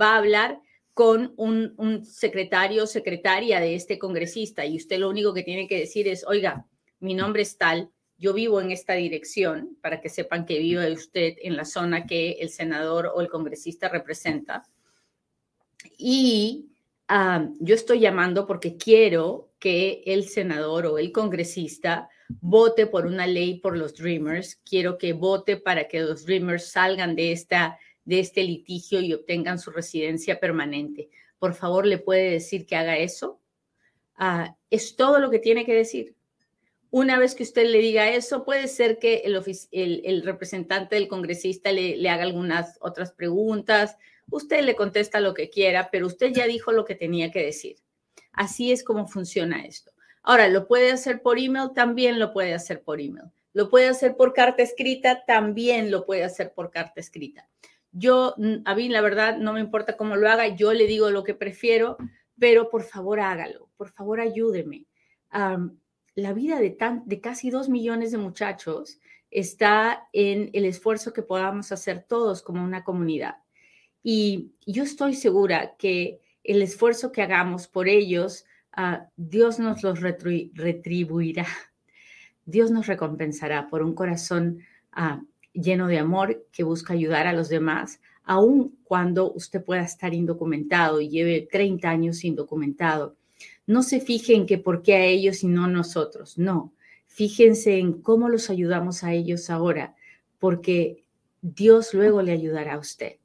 va 0.00 0.14
a 0.14 0.18
hablar 0.18 0.60
con 0.92 1.34
un, 1.36 2.04
secretario 2.04 2.84
o 2.84 2.86
secretaria 2.86 3.58
de 3.58 3.74
este 3.74 3.98
congresista 3.98 4.64
y 4.64 4.76
usted 4.76 4.98
lo 4.98 5.10
único 5.10 5.34
que 5.34 5.42
tiene 5.42 5.66
que 5.66 5.80
decir 5.80 6.06
es, 6.06 6.24
oiga, 6.26 6.66
mi 7.00 7.14
nombre 7.14 7.42
es 7.42 7.58
tal, 7.58 7.90
yo 8.24 8.32
vivo 8.32 8.58
en 8.58 8.70
esta 8.70 8.94
dirección, 8.94 9.76
para 9.82 10.00
que 10.00 10.08
sepan 10.08 10.46
que 10.46 10.58
vive 10.58 10.90
usted 10.90 11.34
en 11.42 11.58
la 11.58 11.66
zona 11.66 12.06
que 12.06 12.38
el 12.40 12.48
senador 12.48 13.12
o 13.14 13.20
el 13.20 13.28
congresista 13.28 13.90
representa. 13.90 14.62
Y 15.98 16.70
ah, 17.06 17.46
yo 17.60 17.74
estoy 17.74 18.00
llamando 18.00 18.46
porque 18.46 18.78
quiero 18.78 19.52
que 19.58 20.02
el 20.06 20.26
senador 20.26 20.86
o 20.86 20.96
el 20.96 21.12
congresista 21.12 22.08
vote 22.40 22.86
por 22.86 23.04
una 23.04 23.26
ley 23.26 23.60
por 23.60 23.76
los 23.76 23.94
Dreamers. 23.94 24.56
Quiero 24.56 24.96
que 24.96 25.12
vote 25.12 25.58
para 25.58 25.86
que 25.86 26.00
los 26.00 26.24
Dreamers 26.24 26.70
salgan 26.70 27.14
de, 27.16 27.30
esta, 27.30 27.78
de 28.06 28.20
este 28.20 28.42
litigio 28.42 29.02
y 29.02 29.12
obtengan 29.12 29.58
su 29.58 29.70
residencia 29.70 30.40
permanente. 30.40 31.10
Por 31.38 31.52
favor, 31.52 31.84
¿le 31.84 31.98
puede 31.98 32.30
decir 32.30 32.64
que 32.64 32.76
haga 32.76 32.96
eso? 32.96 33.38
Ah, 34.16 34.56
es 34.70 34.96
todo 34.96 35.18
lo 35.18 35.30
que 35.30 35.40
tiene 35.40 35.66
que 35.66 35.74
decir. 35.74 36.16
Una 36.96 37.18
vez 37.18 37.34
que 37.34 37.42
usted 37.42 37.66
le 37.66 37.78
diga 37.78 38.08
eso, 38.08 38.44
puede 38.44 38.68
ser 38.68 39.00
que 39.00 39.24
el, 39.24 40.22
representante 40.22 40.94
del 40.94 41.08
congresista 41.08 41.72
le, 41.72 42.08
haga 42.08 42.22
algunas 42.22 42.78
otras 42.80 43.10
preguntas. 43.10 43.96
Usted 44.30 44.62
le 44.62 44.76
contesta 44.76 45.18
lo 45.18 45.34
que 45.34 45.50
quiera, 45.50 45.88
pero 45.90 46.06
usted 46.06 46.32
ya 46.32 46.46
dijo 46.46 46.70
lo 46.70 46.84
que 46.84 46.94
tenía 46.94 47.32
que 47.32 47.44
decir. 47.44 47.78
Así 48.30 48.70
es 48.70 48.84
como 48.84 49.08
funciona 49.08 49.64
esto. 49.64 49.90
Ahora, 50.22 50.46
¿lo 50.46 50.68
puede 50.68 50.92
hacer 50.92 51.20
por 51.20 51.40
email? 51.40 51.70
También 51.74 52.20
lo 52.20 52.32
puede 52.32 52.54
hacer 52.54 52.84
por 52.84 53.00
email. 53.00 53.26
¿Lo 53.54 53.68
puede 53.70 53.88
hacer 53.88 54.14
por 54.14 54.32
carta 54.32 54.62
escrita? 54.62 55.24
También 55.26 55.90
lo 55.90 56.06
puede 56.06 56.22
hacer 56.22 56.52
por 56.54 56.70
carta 56.70 57.00
escrita. 57.00 57.48
Yo, 57.90 58.36
a 58.64 58.74
mí 58.76 58.88
la 58.88 59.00
verdad, 59.00 59.38
no 59.38 59.52
me 59.52 59.58
importa 59.58 59.96
cómo 59.96 60.14
lo 60.14 60.30
haga, 60.30 60.46
yo 60.46 60.72
le 60.72 60.86
digo 60.86 61.10
lo 61.10 61.24
que 61.24 61.34
prefiero, 61.34 61.96
pero 62.38 62.70
por 62.70 62.84
favor 62.84 63.18
hágalo, 63.18 63.68
por 63.76 63.90
favor 63.90 64.20
ayúdeme. 64.20 64.86
La 66.14 66.32
vida 66.32 66.58
de, 66.58 66.76
de 67.04 67.20
casi 67.20 67.50
dos 67.50 67.68
millones 67.68 68.12
de 68.12 68.18
muchachos 68.18 69.00
está 69.30 70.08
en 70.12 70.50
el 70.52 70.64
esfuerzo 70.64 71.12
que 71.12 71.22
podamos 71.22 71.72
hacer 71.72 72.04
todos 72.08 72.42
como 72.42 72.62
una 72.64 72.84
comunidad. 72.84 73.38
Y 74.02 74.52
yo 74.66 74.84
estoy 74.84 75.14
segura 75.14 75.76
que 75.76 76.20
el 76.44 76.62
esfuerzo 76.62 77.10
que 77.10 77.22
hagamos 77.22 77.66
por 77.66 77.88
ellos, 77.88 78.44
uh, 78.76 79.02
Dios 79.16 79.58
nos 79.58 79.82
los 79.82 80.00
retribuirá. 80.00 81.46
Dios 82.44 82.70
nos 82.70 82.86
recompensará 82.86 83.68
por 83.68 83.82
un 83.82 83.94
corazón 83.94 84.58
uh, 84.96 85.24
lleno 85.54 85.88
de 85.88 85.98
amor 85.98 86.46
que 86.52 86.62
busca 86.62 86.92
ayudar 86.92 87.26
a 87.26 87.32
los 87.32 87.48
demás, 87.48 88.00
aun 88.22 88.76
cuando 88.84 89.32
usted 89.32 89.64
pueda 89.64 89.82
estar 89.82 90.12
indocumentado 90.12 91.00
y 91.00 91.08
lleve 91.08 91.48
30 91.50 91.88
años 91.88 92.24
indocumentado. 92.24 93.16
No 93.66 93.82
se 93.82 94.00
fijen 94.00 94.46
que 94.46 94.58
por 94.58 94.82
qué 94.82 94.94
a 94.94 95.04
ellos 95.04 95.42
y 95.42 95.48
no 95.48 95.64
a 95.64 95.68
nosotros, 95.68 96.38
no. 96.38 96.72
Fíjense 97.06 97.78
en 97.78 98.02
cómo 98.02 98.28
los 98.28 98.50
ayudamos 98.50 99.04
a 99.04 99.12
ellos 99.12 99.50
ahora, 99.50 99.94
porque 100.38 101.04
Dios 101.42 101.94
luego 101.94 102.22
le 102.22 102.32
ayudará 102.32 102.74
a 102.74 102.78
usted. 102.78 103.16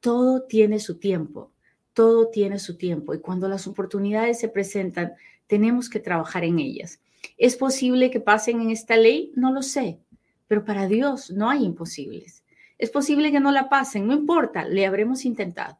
Todo 0.00 0.42
tiene 0.42 0.78
su 0.78 0.98
tiempo 0.98 1.50
todo 1.94 2.28
tiene 2.28 2.58
su 2.58 2.76
tiempo 2.76 3.14
y 3.14 3.20
cuando 3.20 3.48
las 3.48 3.66
oportunidades 3.66 4.40
se 4.40 4.48
presentan, 4.48 5.14
tenemos 5.46 5.88
que 5.88 6.00
trabajar 6.00 6.44
en 6.44 6.58
ellas. 6.58 7.00
¿Es 7.38 7.56
posible 7.56 8.10
que 8.10 8.20
pasen 8.20 8.60
en 8.60 8.70
esta 8.70 8.96
ley? 8.96 9.32
No 9.36 9.52
lo 9.52 9.62
sé, 9.62 10.00
pero 10.46 10.64
para 10.64 10.88
Dios 10.88 11.30
no 11.30 11.48
hay 11.48 11.64
imposibles. 11.64 12.42
Es 12.76 12.90
posible 12.90 13.30
que 13.30 13.40
no 13.40 13.52
la 13.52 13.68
pasen, 13.68 14.06
no 14.06 14.12
importa, 14.12 14.64
le 14.64 14.84
habremos 14.84 15.24
intentado. 15.24 15.78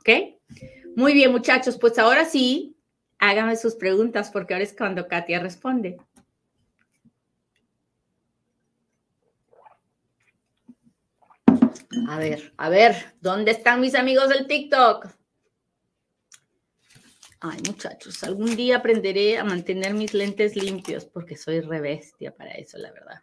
¿Ok? 0.00 0.08
Muy 0.96 1.12
bien, 1.12 1.30
muchachos, 1.30 1.76
pues 1.78 1.98
ahora 1.98 2.24
sí, 2.24 2.74
háganme 3.20 3.56
sus 3.56 3.76
preguntas 3.76 4.30
porque 4.30 4.54
ahora 4.54 4.64
es 4.64 4.74
cuando 4.76 5.06
Katia 5.06 5.38
responde. 5.38 5.98
A 12.08 12.18
ver, 12.18 12.52
a 12.56 12.68
ver, 12.68 13.14
¿dónde 13.20 13.52
están 13.52 13.80
mis 13.80 13.94
amigos 13.94 14.28
del 14.28 14.46
TikTok? 14.46 15.06
Ay, 17.40 17.58
muchachos, 17.66 18.22
algún 18.22 18.54
día 18.54 18.78
aprenderé 18.78 19.38
a 19.38 19.44
mantener 19.44 19.94
mis 19.94 20.12
lentes 20.12 20.56
limpios 20.56 21.04
porque 21.06 21.36
soy 21.36 21.60
rebestia 21.60 22.34
para 22.34 22.52
eso, 22.52 22.78
la 22.78 22.92
verdad. 22.92 23.22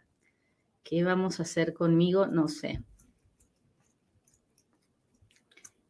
¿Qué 0.82 1.04
vamos 1.04 1.38
a 1.38 1.44
hacer 1.44 1.72
conmigo? 1.72 2.26
No 2.26 2.48
sé. 2.48 2.82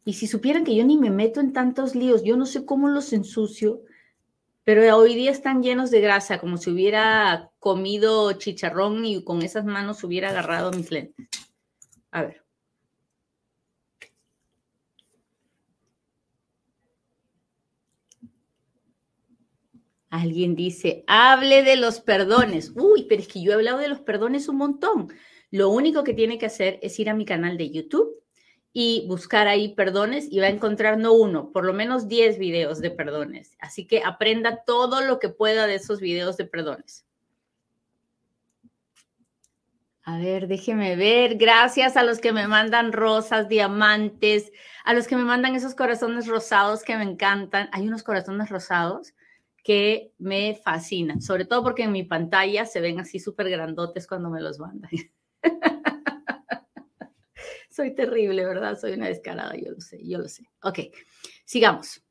Y 0.04 0.14
si 0.14 0.26
supieran 0.26 0.64
que 0.64 0.74
yo 0.74 0.84
ni 0.84 0.98
me 0.98 1.10
meto 1.10 1.40
en 1.40 1.52
tantos 1.52 1.94
líos, 1.94 2.22
yo 2.22 2.36
no 2.36 2.46
sé 2.46 2.64
cómo 2.64 2.88
los 2.88 3.12
ensucio, 3.12 3.82
pero 4.68 4.98
hoy 4.98 5.14
día 5.14 5.30
están 5.30 5.62
llenos 5.62 5.90
de 5.90 6.02
grasa, 6.02 6.38
como 6.38 6.58
si 6.58 6.68
hubiera 6.68 7.50
comido 7.58 8.30
chicharrón 8.34 9.02
y 9.06 9.24
con 9.24 9.40
esas 9.40 9.64
manos 9.64 10.04
hubiera 10.04 10.28
agarrado 10.28 10.70
mis 10.72 10.90
lentes. 10.90 11.26
A 12.10 12.20
ver. 12.20 12.44
Alguien 20.10 20.54
dice, 20.54 21.02
hable 21.06 21.62
de 21.62 21.76
los 21.76 22.00
perdones. 22.00 22.72
Uy, 22.76 23.06
pero 23.08 23.22
es 23.22 23.28
que 23.28 23.40
yo 23.40 23.52
he 23.52 23.54
hablado 23.54 23.78
de 23.78 23.88
los 23.88 24.00
perdones 24.00 24.50
un 24.50 24.56
montón. 24.56 25.08
Lo 25.50 25.70
único 25.70 26.04
que 26.04 26.12
tiene 26.12 26.36
que 26.36 26.44
hacer 26.44 26.78
es 26.82 27.00
ir 27.00 27.08
a 27.08 27.14
mi 27.14 27.24
canal 27.24 27.56
de 27.56 27.70
YouTube 27.70 28.17
y 28.72 29.06
buscar 29.08 29.48
ahí 29.48 29.74
perdones 29.74 30.28
y 30.30 30.40
va 30.40 30.46
a 30.46 30.50
encontrar 30.50 30.98
no 30.98 31.12
uno, 31.12 31.50
por 31.52 31.64
lo 31.64 31.72
menos 31.72 32.06
10 32.08 32.38
videos 32.38 32.80
de 32.80 32.90
perdones. 32.90 33.56
Así 33.60 33.86
que 33.86 34.02
aprenda 34.04 34.62
todo 34.64 35.00
lo 35.00 35.18
que 35.18 35.28
pueda 35.28 35.66
de 35.66 35.76
esos 35.76 36.00
videos 36.00 36.36
de 36.36 36.44
perdones. 36.44 37.04
A 40.08 40.16
ver, 40.16 40.48
déjeme 40.48 40.96
ver. 40.96 41.36
Gracias 41.36 41.96
a 41.98 42.02
los 42.02 42.18
que 42.18 42.32
me 42.32 42.48
mandan 42.48 42.92
rosas, 42.92 43.46
diamantes, 43.46 44.50
a 44.84 44.94
los 44.94 45.06
que 45.06 45.16
me 45.16 45.24
mandan 45.24 45.54
esos 45.54 45.74
corazones 45.74 46.26
rosados 46.26 46.82
que 46.82 46.96
me 46.96 47.02
encantan. 47.02 47.68
Hay 47.72 47.86
unos 47.86 48.02
corazones 48.02 48.48
rosados 48.48 49.12
que 49.62 50.12
me 50.16 50.58
fascinan, 50.64 51.20
sobre 51.20 51.44
todo 51.44 51.62
porque 51.62 51.82
en 51.82 51.92
mi 51.92 52.04
pantalla 52.04 52.64
se 52.64 52.80
ven 52.80 53.00
así 53.00 53.18
súper 53.18 53.50
grandotes 53.50 54.06
cuando 54.06 54.30
me 54.30 54.40
los 54.40 54.58
mandan. 54.58 54.90
Soy 57.78 57.94
terrible, 57.94 58.44
¿verdad? 58.44 58.76
Soy 58.76 58.94
una 58.94 59.06
descarada, 59.06 59.54
yo 59.54 59.70
lo 59.70 59.80
sé, 59.80 60.00
yo 60.04 60.18
lo 60.18 60.28
sé. 60.28 60.50
Ok, 60.64 60.80
sigamos. 61.44 62.02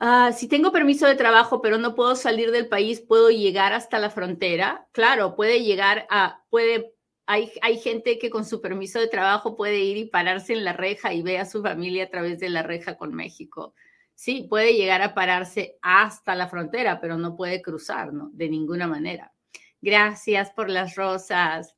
Ah, 0.00 0.32
si 0.32 0.48
tengo 0.48 0.72
permiso 0.72 1.06
de 1.06 1.14
trabajo, 1.14 1.62
pero 1.62 1.78
no 1.78 1.94
puedo 1.94 2.16
salir 2.16 2.50
del 2.50 2.66
país, 2.68 3.00
¿puedo 3.00 3.30
llegar 3.30 3.72
hasta 3.72 4.00
la 4.00 4.10
frontera? 4.10 4.88
Claro, 4.90 5.36
puede 5.36 5.62
llegar 5.62 6.08
a, 6.10 6.42
puede, 6.50 6.92
hay, 7.26 7.52
hay 7.62 7.78
gente 7.78 8.18
que 8.18 8.30
con 8.30 8.44
su 8.44 8.60
permiso 8.60 8.98
de 8.98 9.06
trabajo 9.06 9.56
puede 9.56 9.78
ir 9.78 9.96
y 9.96 10.06
pararse 10.06 10.54
en 10.54 10.64
la 10.64 10.72
reja 10.72 11.14
y 11.14 11.22
ve 11.22 11.38
a 11.38 11.46
su 11.46 11.62
familia 11.62 12.02
a 12.02 12.10
través 12.10 12.40
de 12.40 12.50
la 12.50 12.64
reja 12.64 12.96
con 12.96 13.14
México 13.14 13.74
sí, 14.14 14.46
puede 14.48 14.74
llegar 14.74 15.02
a 15.02 15.14
pararse 15.14 15.78
hasta 15.82 16.34
la 16.34 16.48
frontera, 16.48 17.00
pero 17.00 17.16
no 17.16 17.36
puede 17.36 17.62
cruzar, 17.62 18.12
¿no? 18.12 18.30
De 18.32 18.48
ninguna 18.48 18.86
manera. 18.86 19.32
Gracias 19.80 20.50
por 20.50 20.68
las 20.68 20.94
rosas. 20.94 21.76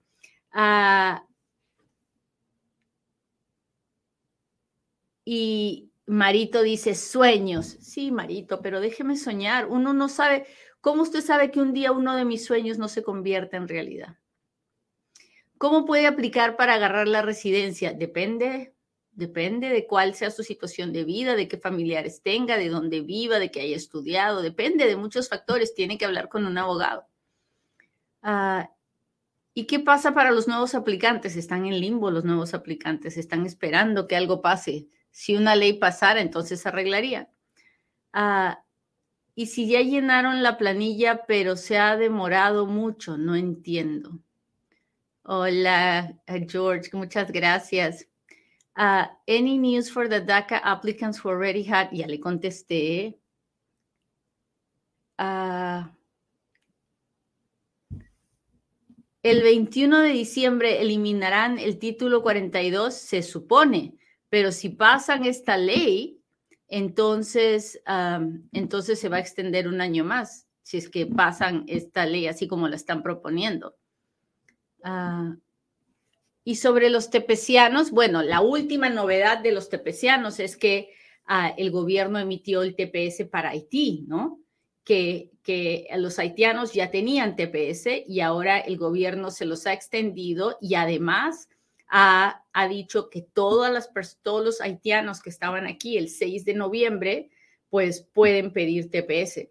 Ah, 0.52 1.25
y 5.25 5.90
Marito 6.07 6.62
dice 6.62 6.95
sueños. 6.95 7.66
Sí, 7.81 8.11
Marito, 8.11 8.61
pero 8.61 8.81
déjeme 8.81 9.16
soñar. 9.16 9.66
Uno 9.66 9.93
no 9.93 10.09
sabe, 10.09 10.47
¿cómo 10.81 11.02
usted 11.02 11.21
sabe 11.21 11.50
que 11.50 11.61
un 11.61 11.73
día 11.73 11.93
uno 11.93 12.16
de 12.16 12.25
mis 12.25 12.45
sueños 12.45 12.78
no 12.78 12.88
se 12.88 13.02
convierte 13.02 13.57
en 13.57 13.69
realidad? 13.69 14.19
¿Cómo 15.59 15.85
puede 15.85 16.07
aplicar 16.07 16.57
para 16.57 16.75
agarrar 16.75 17.09
la 17.09 17.23
residencia? 17.23 17.93
Depende 17.93 18.75
Depende 19.14 19.69
de 19.69 19.87
cuál 19.87 20.14
sea 20.14 20.31
su 20.33 20.43
situación 20.43 20.93
de 20.93 21.04
vida, 21.04 21.37
de 21.37 21.47
qué 21.47 21.57
familiares 21.57 22.21
tenga, 22.21 22.57
de 22.57 22.69
dónde 22.69 23.00
viva, 23.00 23.38
de 23.38 23.52
qué 23.52 23.61
haya 23.61 23.76
estudiado. 23.76 24.43
Depende 24.43 24.87
de 24.87 24.97
muchos 24.97 25.28
factores. 25.28 25.73
Tiene 25.75 25.99
que 25.99 26.04
hablar 26.04 26.28
con 26.28 26.47
un 26.47 26.59
abogado. 26.59 27.07
Ah, 28.23 28.71
¿Y 29.54 29.66
qué 29.66 29.78
pasa 29.78 30.14
para 30.14 30.33
los 30.33 30.49
nuevos 30.49 30.75
aplicantes? 30.75 31.37
Están 31.37 31.64
en 31.64 31.81
limbo 31.81 32.11
los 32.11 32.25
nuevos 32.25 32.54
aplicantes, 32.54 33.16
están 33.16 33.47
esperando 33.47 34.09
que 34.09 34.16
algo 34.16 34.43
pase. 34.43 34.88
Si 35.14 35.37
una 35.37 35.54
ley 35.54 35.75
pasara, 35.75 36.21
entonces 36.21 36.61
se 36.61 36.68
arreglaría. 36.68 37.30
Ah, 38.12 38.64
y 39.37 39.47
si 39.47 39.68
ya 39.68 39.80
llenaron 39.80 40.42
la 40.42 40.59
planilla, 40.59 41.25
pero 41.25 41.56
se 41.56 41.78
ha 41.78 41.97
demorado 41.97 42.66
mucho, 42.66 43.16
no 43.16 43.37
entiendo. 43.37 44.18
Hola, 45.23 46.18
George, 46.49 46.90
muchas 46.94 47.30
gracias. 47.30 48.09
Uh, 48.76 49.06
any 49.28 49.56
news 49.56 49.88
for 49.88 50.09
the 50.09 50.21
DACA 50.21 50.61
applicants 50.64 51.25
who 51.25 51.30
already 51.30 51.62
had? 51.62 51.92
Ya 51.92 52.09
le 52.09 52.18
contesté. 52.18 53.16
Uh, 55.16 55.85
el 59.23 59.44
21 59.44 60.00
de 60.00 60.09
diciembre 60.09 60.83
eliminarán 60.83 61.61
el 61.61 61.78
título 61.78 62.21
42, 62.21 62.92
se 62.92 63.23
supone, 63.23 63.94
pero 64.34 64.50
si 64.50 64.68
pasan 64.68 65.24
esta 65.26 65.56
ley, 65.56 66.20
entonces, 66.66 67.80
entonces 68.50 68.98
se 68.98 69.08
va 69.08 69.18
a 69.18 69.20
extender 69.20 69.68
un 69.68 69.80
año 69.80 70.02
más, 70.02 70.48
si 70.60 70.76
es 70.76 70.88
que 70.88 71.06
pasan 71.06 71.62
esta 71.68 72.04
ley 72.04 72.26
así 72.26 72.48
como 72.48 72.66
la 72.66 72.74
están 72.74 73.04
proponiendo. 73.04 73.76
Uh, 74.78 75.36
y 76.42 76.56
sobre 76.56 76.90
los 76.90 77.10
tepecianos, 77.10 77.92
bueno, 77.92 78.24
la 78.24 78.40
última 78.40 78.90
novedad 78.90 79.38
de 79.38 79.52
los 79.52 79.68
tepecianos 79.68 80.40
es 80.40 80.56
que 80.56 80.90
uh, 81.28 81.54
el 81.56 81.70
gobierno 81.70 82.18
emitió 82.18 82.64
el 82.64 82.74
TPS 82.74 83.28
para 83.30 83.50
Haití, 83.50 84.04
¿no? 84.08 84.40
Que, 84.82 85.30
que 85.44 85.86
los 85.94 86.18
haitianos 86.18 86.72
ya 86.72 86.90
tenían 86.90 87.36
TPS 87.36 87.86
y 88.08 88.18
ahora 88.18 88.58
el 88.58 88.78
gobierno 88.78 89.30
se 89.30 89.44
los 89.44 89.64
ha 89.68 89.72
extendido 89.72 90.58
y 90.60 90.74
además 90.74 91.48
ha, 91.96 92.68
dicho 92.68 93.08
que 93.08 93.22
todas 93.22 93.72
las, 93.72 93.90
todos 94.22 94.44
los 94.44 94.60
haitianos 94.60 95.22
que 95.22 95.30
estaban 95.30 95.66
aquí 95.66 95.96
el 95.96 96.08
6 96.08 96.44
de 96.44 96.54
noviembre, 96.54 97.30
pues 97.70 98.02
pueden 98.12 98.52
pedir 98.52 98.90
TPS 98.90 99.48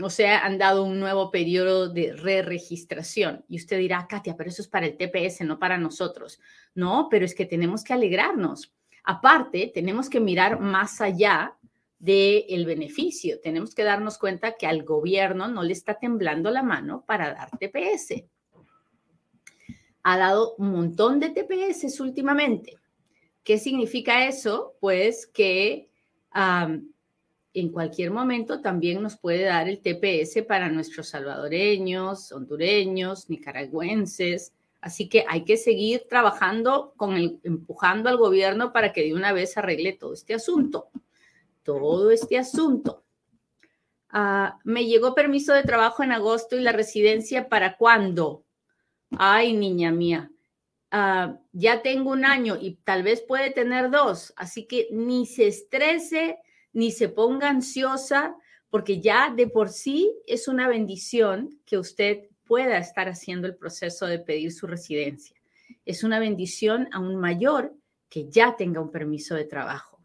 o 0.00 0.10
sea, 0.10 0.44
han 0.44 0.58
dado 0.58 0.84
un 0.84 1.00
nuevo 1.00 1.30
periodo 1.30 1.88
de 1.88 2.12
re-registración. 2.12 3.44
Y 3.48 3.56
usted 3.56 3.78
dirá, 3.78 4.06
Katia, 4.08 4.36
pero 4.36 4.50
eso 4.50 4.62
es 4.62 4.68
para 4.68 4.86
el 4.86 4.96
TPS, 4.96 5.40
no 5.40 5.58
para 5.58 5.76
nosotros. 5.76 6.40
No, 6.74 7.08
pero 7.10 7.24
es 7.24 7.34
que 7.34 7.46
tenemos 7.46 7.82
que 7.82 7.94
alegrarnos. 7.94 8.72
Aparte, 9.02 9.70
tenemos 9.74 10.08
que 10.08 10.20
mirar 10.20 10.60
más 10.60 11.00
allá 11.00 11.56
del 11.98 12.64
beneficio. 12.64 13.40
Tenemos 13.40 13.74
que 13.74 13.82
darnos 13.82 14.18
cuenta 14.18 14.52
que 14.56 14.68
al 14.68 14.84
gobierno 14.84 15.48
no 15.48 15.64
le 15.64 15.72
está 15.72 15.98
temblando 15.98 16.50
la 16.50 16.62
mano 16.62 17.04
para 17.04 17.34
dar 17.34 17.50
TPS. 17.58 18.22
Ha 20.10 20.16
dado 20.16 20.54
un 20.56 20.72
montón 20.72 21.20
de 21.20 21.28
TPS 21.28 22.00
últimamente. 22.00 22.78
¿Qué 23.44 23.58
significa 23.58 24.26
eso? 24.26 24.74
Pues 24.80 25.26
que 25.26 25.90
en 26.32 27.68
cualquier 27.70 28.10
momento 28.10 28.62
también 28.62 29.02
nos 29.02 29.18
puede 29.18 29.44
dar 29.44 29.68
el 29.68 29.80
TPS 29.82 30.46
para 30.46 30.70
nuestros 30.70 31.10
salvadoreños, 31.10 32.32
hondureños, 32.32 33.28
nicaragüenses. 33.28 34.54
Así 34.80 35.10
que 35.10 35.26
hay 35.28 35.44
que 35.44 35.58
seguir 35.58 36.06
trabajando 36.08 36.94
con 36.96 37.14
empujando 37.42 38.08
al 38.08 38.16
gobierno 38.16 38.72
para 38.72 38.94
que 38.94 39.02
de 39.02 39.12
una 39.12 39.34
vez 39.34 39.58
arregle 39.58 39.92
todo 39.92 40.14
este 40.14 40.32
asunto. 40.32 40.88
Todo 41.62 42.10
este 42.10 42.38
asunto. 42.38 43.04
Ah, 44.08 44.58
me 44.64 44.86
llegó 44.86 45.14
permiso 45.14 45.52
de 45.52 45.64
trabajo 45.64 46.02
en 46.02 46.12
agosto 46.12 46.56
y 46.56 46.62
la 46.62 46.72
residencia 46.72 47.50
para 47.50 47.76
cuándo? 47.76 48.46
Ay, 49.16 49.54
niña 49.54 49.90
mía. 49.90 50.30
Ah, 50.90 51.38
ya 51.52 51.82
tengo 51.82 52.10
un 52.10 52.24
año 52.24 52.56
y 52.60 52.76
tal 52.84 53.02
vez 53.02 53.20
puede 53.20 53.50
tener 53.50 53.90
dos, 53.90 54.32
así 54.36 54.66
que 54.66 54.88
ni 54.90 55.26
se 55.26 55.46
estrese, 55.46 56.38
ni 56.72 56.92
se 56.92 57.08
ponga 57.08 57.50
ansiosa, 57.50 58.36
porque 58.70 59.00
ya 59.00 59.32
de 59.34 59.46
por 59.46 59.68
sí 59.68 60.12
es 60.26 60.48
una 60.48 60.68
bendición 60.68 61.58
que 61.64 61.78
usted 61.78 62.28
pueda 62.44 62.78
estar 62.78 63.08
haciendo 63.08 63.46
el 63.46 63.56
proceso 63.56 64.06
de 64.06 64.18
pedir 64.18 64.52
su 64.52 64.66
residencia. 64.66 65.36
Es 65.84 66.04
una 66.04 66.18
bendición 66.18 66.88
aún 66.92 67.16
mayor 67.16 67.74
que 68.08 68.28
ya 68.28 68.56
tenga 68.56 68.80
un 68.80 68.90
permiso 68.90 69.34
de 69.34 69.44
trabajo. 69.44 70.00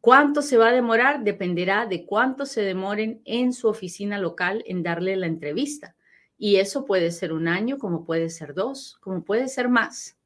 ¿Cuánto 0.00 0.40
se 0.40 0.56
va 0.56 0.68
a 0.68 0.72
demorar? 0.72 1.24
Dependerá 1.24 1.86
de 1.86 2.06
cuánto 2.06 2.46
se 2.46 2.62
demoren 2.62 3.22
en 3.24 3.52
su 3.52 3.66
oficina 3.66 4.18
local 4.18 4.62
en 4.66 4.84
darle 4.84 5.16
la 5.16 5.26
entrevista. 5.26 5.95
Y 6.38 6.56
eso 6.56 6.84
puede 6.84 7.10
ser 7.10 7.32
un 7.32 7.48
año, 7.48 7.78
como 7.78 8.04
puede 8.04 8.30
ser 8.30 8.54
dos, 8.54 8.96
como 9.00 9.24
puede 9.24 9.48
ser 9.48 9.68
más. 9.68 10.16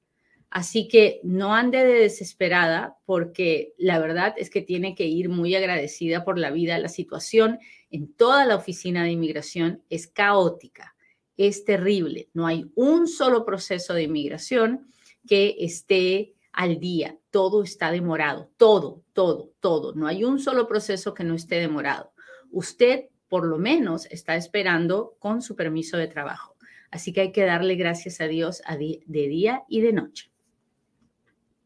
Así 0.51 0.89
que 0.89 1.21
no 1.23 1.55
ande 1.55 1.85
de 1.85 2.01
desesperada 2.01 2.99
porque 3.07 3.73
la 3.79 4.01
verdad 4.01 4.35
es 4.37 4.51
que 4.51 4.63
tiene 4.63 4.97
que 4.97 5.07
ir 5.07 5.29
muy 5.29 5.55
agradecida 5.55 6.25
por 6.25 6.39
la 6.39 6.51
vida. 6.51 6.79
La 6.79 6.89
situación 6.89 7.61
en 7.91 8.13
toda 8.13 8.45
la 8.45 8.57
oficina 8.57 9.05
de 9.05 9.13
inmigración 9.13 9.85
es 9.91 10.09
caótica, 10.09 10.97
es 11.37 11.65
terrible. 11.65 12.31
No 12.35 12.49
hay 12.49 12.69
un 12.75 13.07
solo 13.07 13.45
proceso 13.45 13.95
de 13.95 14.03
inmigración 14.03 14.91
que 15.29 15.55
esté 15.61 16.35
al 16.53 16.81
día. 16.81 17.17
Todo 17.31 17.63
está 17.63 17.93
demorado, 17.93 18.51
todo, 18.57 19.05
todo, 19.13 19.53
todo. 19.61 19.95
No 19.95 20.09
hay 20.09 20.25
un 20.25 20.41
solo 20.41 20.67
proceso 20.67 21.15
que 21.15 21.23
no 21.23 21.35
esté 21.35 21.61
demorado. 21.61 22.13
Usted 22.51 23.11
por 23.31 23.47
lo 23.47 23.57
menos 23.57 24.05
está 24.11 24.37
esperando 24.37 25.17
con 25.19 25.41
su 25.41 25.57
permiso 25.57 25.97
de 25.97 26.09
trabajo. 26.09 26.57
Así 26.91 27.15
que 27.15 27.23
hay 27.23 27.33
que 27.33 27.47
darle 27.47 27.77
gracias 27.77 28.21
a 28.21 28.27
Dios 28.27 28.61
de 28.69 29.29
día 29.29 29.63
y 29.69 29.81
de 29.81 29.95
noche 29.95 30.31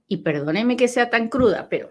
y 0.09 0.19
perdóneme 0.19 0.77
que 0.77 0.89
sea 0.89 1.11
tan 1.11 1.29
cruda, 1.29 1.69
pero 1.69 1.91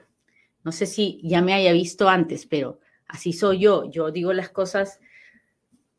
no 0.63 0.71
sé 0.71 0.85
si 0.85 1.19
ya 1.23 1.41
me 1.41 1.53
haya 1.53 1.73
visto 1.73 2.07
antes, 2.07 2.45
pero 2.45 2.79
así 3.07 3.33
soy 3.33 3.59
yo. 3.59 3.89
Yo 3.89 4.11
digo 4.11 4.33
las 4.33 4.49
cosas 4.49 4.99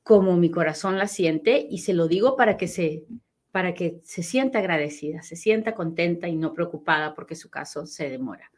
como 0.02 0.36
mi 0.36 0.50
corazón 0.50 0.98
las 0.98 1.12
siente 1.12 1.66
y 1.68 1.78
se 1.78 1.94
lo 1.94 2.08
digo 2.08 2.36
para 2.36 2.56
que 2.56 2.68
se 2.68 3.04
para 3.50 3.72
que 3.72 4.00
se 4.02 4.24
sienta 4.24 4.58
agradecida, 4.58 5.22
se 5.22 5.36
sienta 5.36 5.76
contenta 5.76 6.26
y 6.26 6.34
no 6.34 6.52
preocupada 6.52 7.14
porque 7.14 7.36
su 7.36 7.50
caso 7.50 7.86
se 7.86 8.10
demora. 8.10 8.50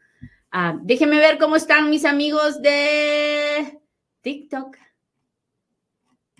Ah, 0.49 0.79
déjenme 0.81 1.17
ver 1.17 1.37
cómo 1.37 1.55
están 1.55 1.91
mis 1.91 2.03
amigos 2.03 2.63
de 2.63 3.79
TikTok. 4.21 4.75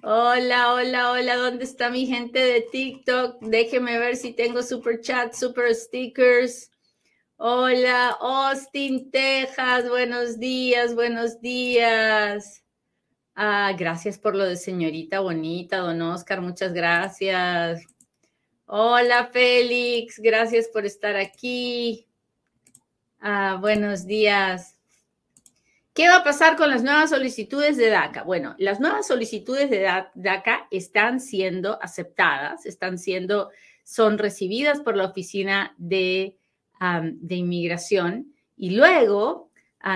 Hola, 0.04 0.76
hola, 0.76 1.12
hola, 1.12 1.36
¿dónde 1.38 1.64
está 1.64 1.90
mi 1.90 2.06
gente 2.06 2.38
de 2.38 2.62
TikTok? 2.62 3.42
Déjenme 3.42 3.98
ver 3.98 4.16
si 4.16 4.32
tengo 4.32 4.62
super 4.62 5.02
chat, 5.02 5.34
super 5.34 5.74
stickers. 5.74 6.72
Hola, 7.38 8.16
Austin, 8.22 9.10
Texas. 9.10 9.90
Buenos 9.90 10.40
días, 10.40 10.94
buenos 10.94 11.42
días. 11.42 12.64
Ah, 13.34 13.74
gracias 13.76 14.20
por 14.20 14.36
lo 14.36 14.46
de 14.46 14.56
señorita 14.56 15.20
bonita, 15.20 15.78
don 15.78 16.00
Oscar. 16.04 16.42
Muchas 16.42 16.74
gracias. 16.74 17.82
Hola, 18.68 19.30
Félix. 19.34 20.20
Gracias 20.20 20.68
por 20.68 20.86
estar 20.86 21.16
aquí. 21.16 22.08
Ah, 23.20 23.58
buenos 23.60 24.06
días. 24.06 24.77
¿Qué 25.98 26.08
va 26.08 26.18
a 26.18 26.24
pasar 26.24 26.58
con 26.58 26.70
las 26.70 26.84
nuevas 26.84 27.10
solicitudes 27.10 27.76
de 27.76 27.90
DACA? 27.90 28.22
Bueno, 28.22 28.54
las 28.60 28.80
nuevas 28.80 29.08
solicitudes 29.08 29.72
de 29.72 29.82
DACA 30.14 30.68
están 30.70 31.20
siendo 31.20 31.82
aceptadas, 31.82 32.68
están 32.68 33.00
siendo, 33.00 33.50
son 33.84 34.20
recibidas 34.20 34.80
por 34.80 34.96
la 34.96 35.06
oficina 35.06 35.74
de 35.80 36.38
de 37.02 37.36
inmigración 37.36 38.36
y 38.56 38.76
luego 38.76 39.50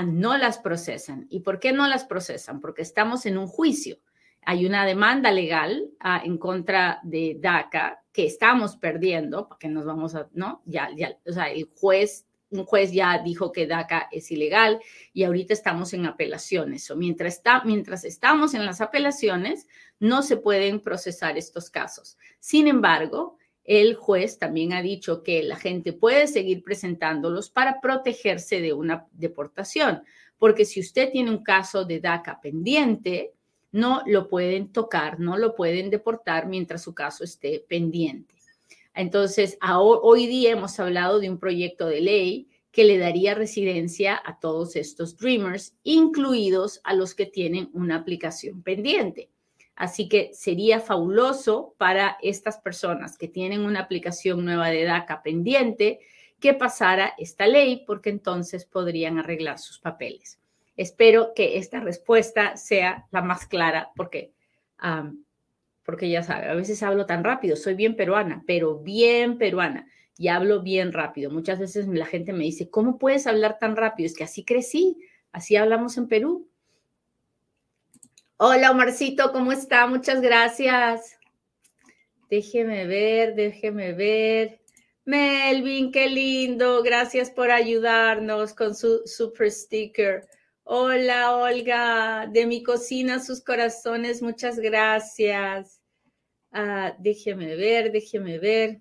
no 0.08 0.38
las 0.38 0.58
procesan. 0.58 1.28
¿Y 1.30 1.42
por 1.42 1.60
qué 1.60 1.72
no 1.72 1.88
las 1.88 2.06
procesan? 2.06 2.62
Porque 2.62 2.82
estamos 2.82 3.28
en 3.28 3.38
un 3.38 3.46
juicio. 3.46 4.00
Hay 4.42 4.66
una 4.66 4.88
demanda 4.88 5.32
legal 5.32 5.88
ah, 6.00 6.20
en 6.26 6.40
contra 6.40 7.00
de 7.04 7.38
DACA 7.40 8.04
que 8.12 8.26
estamos 8.26 8.76
perdiendo, 8.76 9.48
porque 9.48 9.68
nos 9.68 9.86
vamos 9.86 10.16
a, 10.16 10.28
¿no? 10.34 10.64
Ya, 10.66 10.90
ya, 10.96 11.16
o 11.28 11.32
sea, 11.32 11.52
el 11.52 11.70
juez, 11.76 12.26
un 12.52 12.66
juez 12.66 12.92
ya 12.92 13.18
dijo 13.24 13.52
que 13.52 13.66
DACA 13.66 14.10
es 14.12 14.30
ilegal 14.32 14.80
y 15.14 15.24
ahorita 15.24 15.54
estamos 15.54 15.94
en 15.94 16.06
apelaciones. 16.06 16.92
O 16.92 16.96
mientras, 16.96 17.36
está, 17.36 17.64
mientras 17.64 18.04
estamos 18.04 18.54
en 18.54 18.66
las 18.66 18.82
apelaciones, 18.82 19.68
no 20.00 20.22
se 20.22 20.38
pueden 20.38 20.82
procesar 20.82 21.38
estos 21.38 21.70
casos. 21.70 22.18
Sin 22.40 22.68
embargo, 22.68 23.38
el 23.64 23.96
juez 23.96 24.38
también 24.38 24.74
ha 24.74 24.82
dicho 24.82 25.24
que 25.24 25.44
la 25.44 25.56
gente 25.56 25.94
puede 25.94 26.28
seguir 26.28 26.64
presentándolos 26.64 27.50
para 27.50 27.80
protegerse 27.80 28.60
de 28.60 28.74
una 28.74 29.08
deportación, 29.14 30.04
porque 30.38 30.66
si 30.66 30.80
usted 30.80 31.12
tiene 31.12 31.30
un 31.30 31.44
caso 31.44 31.86
de 31.86 32.00
DACA 32.00 32.42
pendiente, 32.42 33.34
no 33.72 34.02
lo 34.06 34.28
pueden 34.28 34.74
tocar, 34.74 35.20
no 35.20 35.38
lo 35.38 35.56
pueden 35.56 35.90
deportar 35.90 36.48
mientras 36.48 36.82
su 36.82 36.94
caso 36.94 37.24
esté 37.24 37.64
pendiente. 37.68 38.41
Entonces, 38.94 39.58
hoy 39.62 40.28
día 40.28 40.52
hemos 40.52 40.80
hablado 40.80 41.20
de 41.20 41.30
un 41.30 41.40
proyecto 41.40 41.88
de 41.88 42.02
ley 42.02 42.48
que 42.72 42.84
le 42.84 42.98
daría 42.98 43.36
residencia 43.36 44.22
a 44.24 44.40
todos 44.40 44.76
estos 44.76 45.18
Dreamers, 45.18 45.76
incluidos 45.84 46.82
a 46.84 46.94
los 46.94 47.16
que 47.16 47.26
tienen 47.26 47.70
una 47.74 47.98
aplicación 47.98 48.64
pendiente. 48.64 49.30
Así 49.76 50.08
que 50.08 50.32
sería 50.34 50.80
fabuloso 50.80 51.74
para 51.78 52.18
estas 52.22 52.60
personas 52.60 53.18
que 53.18 53.28
tienen 53.28 53.62
una 53.62 53.80
aplicación 53.80 54.46
nueva 54.46 54.70
de 54.70 54.84
DACA 54.84 55.24
pendiente 55.24 56.00
que 56.40 56.54
pasara 56.54 57.14
esta 57.18 57.48
ley 57.48 57.84
porque 57.86 58.10
entonces 58.10 58.66
podrían 58.66 59.18
arreglar 59.18 59.60
sus 59.60 59.80
papeles. 59.80 60.40
Espero 60.78 61.34
que 61.36 61.58
esta 61.58 61.80
respuesta 61.80 62.58
sea 62.58 63.08
la 63.12 63.22
más 63.22 63.48
clara 63.48 63.92
porque, 63.96 64.34
porque 65.84 66.10
ya 66.10 66.24
sabe, 66.24 66.48
a 66.48 66.54
veces 66.54 66.84
hablo 66.84 67.06
tan 67.06 67.24
rápido, 67.24 67.56
soy 67.56 67.74
bien 67.74 67.96
peruana, 67.96 68.44
pero 68.46 68.80
bien 68.80 69.38
peruana 69.38 69.88
y 70.18 70.28
hablo 70.28 70.62
bien 70.62 70.94
rápido. 70.94 71.32
Muchas 71.32 71.60
veces 71.60 71.88
la 71.88 72.06
gente 72.06 72.34
me 72.34 72.44
dice, 72.44 72.70
¿cómo 72.70 72.98
puedes 72.98 73.28
hablar 73.28 73.58
tan 73.60 73.76
rápido? 73.76 74.06
Es 74.06 74.16
que 74.16 74.24
así 74.24 74.46
crecí, 74.46 74.98
así 75.32 75.56
hablamos 75.56 75.98
en 75.98 76.08
Perú. 76.08 76.48
Hola, 78.38 78.72
Omarcito, 78.72 79.32
¿cómo 79.32 79.52
está? 79.52 79.88
Muchas 79.88 80.22
gracias. 80.22 81.18
Déjeme 82.30 82.88
ver, 82.88 83.36
déjeme 83.36 83.94
ver. 83.94 84.62
Melvin, 85.06 85.92
qué 85.92 86.08
lindo. 86.08 86.82
Gracias 86.84 87.30
por 87.30 87.52
ayudarnos 87.52 88.54
con 88.54 88.76
su 88.76 89.02
super 89.06 89.52
sticker. 89.52 90.28
Hola, 90.74 91.36
Olga. 91.36 92.28
De 92.32 92.46
mi 92.46 92.64
cocina, 92.64 93.20
sus 93.20 93.42
corazones, 93.44 94.22
muchas 94.22 94.58
gracias. 94.58 95.82
Ah, 96.50 96.96
déjeme 96.98 97.58
ver, 97.58 97.92
déjeme 97.92 98.40
ver. 98.40 98.80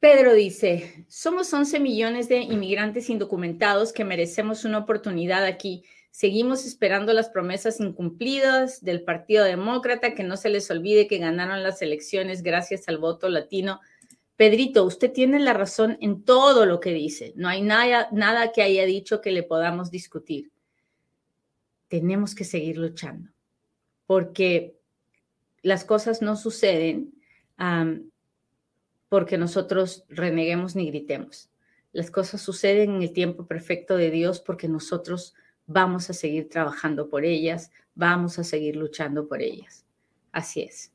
Pedro 0.00 0.32
dice, 0.32 1.04
somos 1.06 1.52
11 1.52 1.78
millones 1.78 2.30
de 2.30 2.38
inmigrantes 2.38 3.10
indocumentados 3.10 3.92
que 3.92 4.04
merecemos 4.06 4.64
una 4.64 4.78
oportunidad 4.78 5.44
aquí. 5.44 5.84
Seguimos 6.10 6.64
esperando 6.64 7.12
las 7.12 7.28
promesas 7.28 7.80
incumplidas 7.80 8.82
del 8.82 9.02
Partido 9.02 9.44
Demócrata, 9.44 10.14
que 10.14 10.22
no 10.22 10.38
se 10.38 10.48
les 10.48 10.70
olvide 10.70 11.06
que 11.06 11.18
ganaron 11.18 11.62
las 11.62 11.82
elecciones 11.82 12.42
gracias 12.42 12.88
al 12.88 12.96
voto 12.96 13.28
latino. 13.28 13.80
Pedrito, 14.36 14.84
usted 14.84 15.12
tiene 15.12 15.38
la 15.38 15.52
razón 15.52 15.96
en 16.00 16.24
todo 16.24 16.66
lo 16.66 16.80
que 16.80 16.92
dice. 16.92 17.32
No 17.36 17.48
hay 17.48 17.62
nada, 17.62 18.08
nada 18.10 18.52
que 18.52 18.62
haya 18.62 18.84
dicho 18.84 19.20
que 19.20 19.30
le 19.30 19.42
podamos 19.42 19.90
discutir. 19.90 20.50
Tenemos 21.88 22.34
que 22.34 22.44
seguir 22.44 22.78
luchando, 22.78 23.30
porque 24.06 24.76
las 25.62 25.84
cosas 25.84 26.22
no 26.22 26.36
suceden 26.36 27.14
porque 29.08 29.38
nosotros 29.38 30.04
reneguemos 30.08 30.74
ni 30.74 30.88
gritemos. 30.88 31.48
Las 31.92 32.10
cosas 32.10 32.40
suceden 32.40 32.96
en 32.96 33.02
el 33.02 33.12
tiempo 33.12 33.46
perfecto 33.46 33.96
de 33.96 34.10
Dios 34.10 34.40
porque 34.40 34.66
nosotros 34.66 35.34
vamos 35.66 36.10
a 36.10 36.14
seguir 36.14 36.48
trabajando 36.48 37.08
por 37.08 37.24
ellas, 37.24 37.70
vamos 37.94 38.38
a 38.40 38.44
seguir 38.44 38.74
luchando 38.74 39.28
por 39.28 39.40
ellas. 39.40 39.84
Así 40.32 40.62
es. 40.62 40.93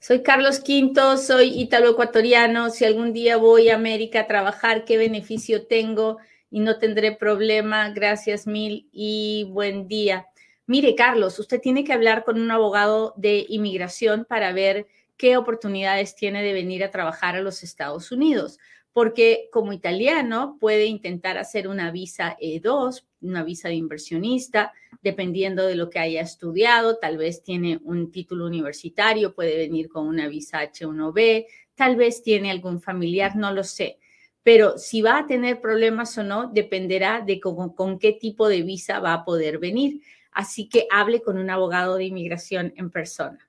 Soy 0.00 0.22
Carlos 0.22 0.58
Quinto, 0.58 1.16
soy 1.16 1.60
ítalo-ecuatoriano. 1.60 2.70
Si 2.70 2.84
algún 2.84 3.12
día 3.12 3.36
voy 3.36 3.68
a 3.68 3.76
América 3.76 4.20
a 4.20 4.26
trabajar, 4.26 4.84
¿qué 4.84 4.98
beneficio 4.98 5.66
tengo? 5.66 6.18
y 6.50 6.60
no 6.60 6.78
tendré 6.78 7.12
problema. 7.12 7.88
Gracias 7.90 8.46
mil 8.46 8.88
y 8.92 9.46
buen 9.50 9.86
día. 9.86 10.26
Mire, 10.66 10.94
Carlos, 10.94 11.38
usted 11.38 11.60
tiene 11.60 11.84
que 11.84 11.92
hablar 11.92 12.24
con 12.24 12.40
un 12.40 12.50
abogado 12.50 13.14
de 13.16 13.46
inmigración 13.48 14.24
para 14.28 14.52
ver 14.52 14.86
qué 15.16 15.36
oportunidades 15.36 16.14
tiene 16.14 16.42
de 16.42 16.52
venir 16.52 16.84
a 16.84 16.90
trabajar 16.90 17.36
a 17.36 17.40
los 17.40 17.62
Estados 17.62 18.12
Unidos, 18.12 18.58
porque 18.92 19.48
como 19.52 19.72
italiano 19.72 20.56
puede 20.60 20.86
intentar 20.86 21.38
hacer 21.38 21.68
una 21.68 21.90
visa 21.90 22.36
E2, 22.40 23.04
una 23.22 23.44
visa 23.44 23.68
de 23.68 23.74
inversionista, 23.74 24.72
dependiendo 25.02 25.66
de 25.66 25.76
lo 25.76 25.90
que 25.90 25.98
haya 25.98 26.20
estudiado, 26.20 26.98
tal 26.98 27.16
vez 27.18 27.42
tiene 27.42 27.80
un 27.84 28.10
título 28.10 28.46
universitario, 28.46 29.34
puede 29.34 29.56
venir 29.56 29.88
con 29.88 30.06
una 30.06 30.28
visa 30.28 30.62
H1B, 30.62 31.46
tal 31.74 31.96
vez 31.96 32.22
tiene 32.22 32.50
algún 32.50 32.80
familiar, 32.80 33.36
no 33.36 33.52
lo 33.52 33.64
sé 33.64 33.98
pero 34.42 34.78
si 34.78 35.02
va 35.02 35.18
a 35.18 35.26
tener 35.26 35.60
problemas 35.60 36.16
o 36.18 36.22
no 36.22 36.48
dependerá 36.48 37.20
de 37.20 37.40
con, 37.40 37.98
qué 37.98 38.12
tipo 38.12 38.48
de 38.48 38.62
visa 38.62 39.00
va 39.00 39.12
a 39.12 39.24
poder 39.24 39.58
venir. 39.58 40.02
Así 40.32 40.68
que 40.68 40.86
hable 40.90 41.20
con 41.22 41.38
un 41.38 41.50
abogado 41.50 41.96
de 41.96 42.04
inmigración 42.04 42.72
en 42.76 42.90
persona. 42.90 43.48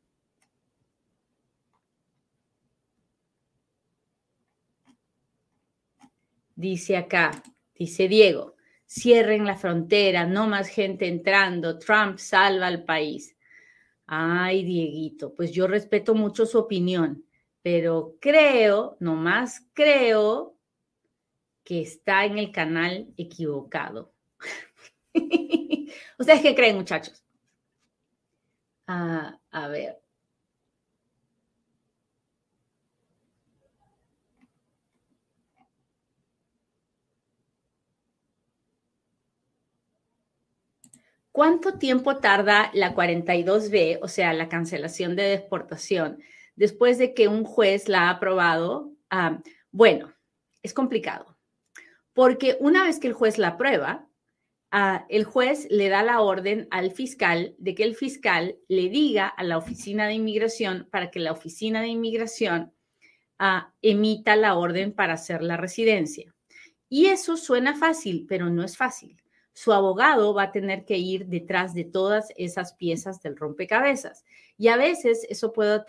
Dice 6.56 6.98
acá, 6.98 7.42
dice 7.76 8.08
Diego, 8.08 8.56
cierren 8.92 9.46
la 9.46 9.56
frontera, 9.56 10.26
no 10.26 10.48
más 10.48 10.68
gente 10.68 11.08
entrando, 11.08 11.80
Trump 11.80 12.18
salva 12.18 12.68
al 12.68 12.84
país. 12.84 13.38
Ay, 14.06 14.64
Dieguito, 14.66 15.34
pues 15.34 15.54
yo 15.54 15.66
respeto 15.66 16.14
mucho 16.14 16.46
su 16.46 16.60
opinión, 16.60 17.24
pero 17.62 18.18
creo, 18.20 18.98
nomás 19.00 19.66
creo 19.74 20.58
que 21.64 21.82
está 21.82 22.26
en 22.26 22.38
el 22.38 22.52
canal 22.52 23.08
equivocado. 23.16 24.14
¿Ustedes 26.20 26.42
qué 26.42 26.54
creen, 26.54 26.76
muchachos? 26.76 27.24
Ah, 28.88 29.40
a 29.52 29.68
ver. 29.70 30.01
¿Cuánto 41.32 41.78
tiempo 41.78 42.18
tarda 42.18 42.72
la 42.74 42.94
42B, 42.94 44.00
o 44.02 44.08
sea, 44.08 44.34
la 44.34 44.50
cancelación 44.50 45.16
de 45.16 45.24
deportación, 45.24 46.20
después 46.56 46.98
de 46.98 47.14
que 47.14 47.28
un 47.28 47.44
juez 47.44 47.88
la 47.88 48.04
ha 48.04 48.10
aprobado? 48.12 48.92
Bueno, 49.72 50.14
es 50.62 50.74
complicado 50.74 51.38
porque 52.14 52.58
una 52.60 52.84
vez 52.84 53.00
que 53.00 53.08
el 53.08 53.14
juez 53.14 53.38
la 53.38 53.50
aprueba, 53.50 54.08
el 55.10 55.24
juez 55.24 55.68
le 55.70 55.90
da 55.90 56.04
la 56.04 56.22
orden 56.22 56.68
al 56.72 56.92
fiscal 56.92 57.56
de 57.58 57.76
que 57.76 57.84
el 57.84 57.96
fiscal 57.96 58.58
le 58.68 58.90
diga 58.90 59.28
a 59.28 59.44
la 59.44 59.58
oficina 59.58 60.08
de 60.08 60.14
inmigración 60.14 60.88
para 60.92 61.12
que 61.12 61.20
la 61.20 61.32
oficina 61.32 61.82
de 61.82 61.88
inmigración 61.88 62.74
emita 63.82 64.36
la 64.36 64.56
orden 64.56 64.94
para 64.94 65.14
hacer 65.14 65.42
la 65.42 65.58
residencia. 65.58 66.34
Y 66.90 67.08
eso 67.08 67.38
suena 67.38 67.76
fácil, 67.76 68.26
pero 68.28 68.50
no 68.50 68.64
es 68.64 68.78
fácil. 68.78 69.21
Su 69.54 69.74
abogado 69.74 70.34
va 70.34 70.44
a 70.44 70.52
tener 70.52 70.86
que 70.86 70.98
ir 70.98 71.28
detrás 71.28 71.74
de 71.74 71.84
todas 71.84 72.30
esas 72.38 72.74
piezas 72.74 73.22
del 73.22 73.38
rompecabezas. 73.38 74.24
Y 74.58 74.70
a 74.70 74.78
veces 74.78 75.26
eso 75.30 75.54
puede 75.54 75.84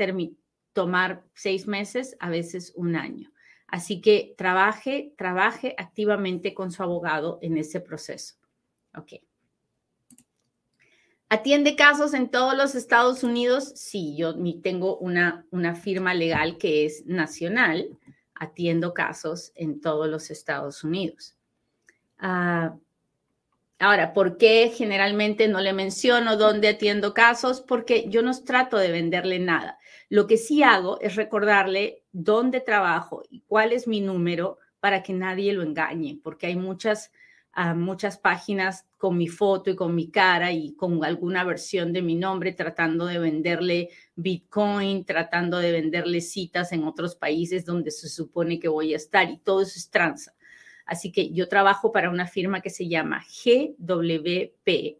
tomar 0.72 1.25
seis 1.35 1.66
meses, 1.66 2.16
a 2.20 2.31
veces 2.31 2.72
un 2.77 2.96
año. 2.96 3.33
Así 3.72 4.01
que 4.03 4.35
trabaje, 4.37 5.14
trabaje 5.16 5.75
activamente 5.79 6.53
con 6.53 6.70
su 6.72 6.83
abogado 6.83 7.38
en 7.40 7.57
ese 7.57 7.81
proceso. 7.81 8.35
Ok. 8.94 9.14
¿Atiende 11.31 11.77
casos 11.77 12.12
en 12.12 12.31
todos 12.31 12.55
los 12.55 12.75
Estados 12.75 13.25
Unidos? 13.25 13.72
Sí, 13.75 14.14
yo 14.16 14.35
tengo 14.61 14.98
una, 14.98 15.46
una 15.51 15.75
firma 15.75 16.12
legal 16.12 16.59
que 16.59 16.85
es 16.85 17.07
nacional. 17.07 17.98
Atiendo 18.35 18.92
casos 18.92 19.53
en 19.55 19.81
todos 19.81 20.07
los 20.09 20.31
Estados 20.31 20.85
Unidos. 20.85 21.35
Ah, 22.18 22.77
ahora, 23.83 24.12
¿por 24.12 24.37
qué 24.38 24.73
generalmente 24.75 25.49
no 25.49 25.61
le 25.61 25.73
menciono 25.73 26.37
dónde 26.37 26.68
atiendo 26.68 27.12
casos? 27.14 27.61
Porque 27.61 28.07
yo 28.09 28.23
no 28.23 28.33
trato 28.42 28.77
de 28.77 28.92
venderle 28.92 29.38
nada. 29.38 29.79
Lo 30.09 30.27
que 30.27 30.37
sí 30.37 30.62
hago 30.62 31.01
es 31.01 31.16
recordarle 31.16 32.03
dónde 32.12 32.61
trabajo 32.61 33.23
y 33.29 33.40
cuál 33.47 33.73
es 33.73 33.88
mi 33.88 34.01
número 34.01 34.59
para 34.79 35.03
que 35.03 35.12
nadie 35.12 35.53
lo 35.53 35.62
engañe, 35.62 36.18
porque 36.23 36.47
hay 36.47 36.57
muchas, 36.57 37.12
ah, 37.53 37.75
muchas 37.75 38.18
páginas 38.18 38.87
con 38.99 39.16
mi 39.16 39.29
foto 39.29 39.71
y 39.71 39.77
con 39.77 39.95
mi 39.95 40.11
cara 40.11 40.53
y 40.53 40.75
con 40.75 41.05
alguna 41.05 41.45
versión 41.45 41.92
de 41.92 42.03
mi 42.03 42.14
nombre 42.14 42.53
tratando 42.53 43.07
de 43.07 43.18
venderle 43.18 43.90
Bitcoin, 44.14 45.05
tratando 45.05 45.59
de 45.59 45.73
venderle 45.73 46.21
citas 46.21 46.73
en 46.73 46.85
otros 46.85 47.16
países 47.16 47.64
donde 47.64 47.90
se 47.90 48.09
supone 48.09 48.61
que 48.61 48.68
voy 48.68 48.92
a 48.95 48.97
estar 48.97 49.29
y 49.29 49.38
todo 49.38 49.62
eso 49.62 49.75
es 49.77 49.90
tranza. 49.90 50.35
Así 50.93 51.11
que 51.11 51.31
yo 51.31 51.49
trabajo 51.49 51.91
para 51.91 52.11
una 52.11 52.27
firma 52.27 52.61
que 52.61 52.69
se 52.69 52.87
llama 52.87 53.25
GWP, 53.25 54.99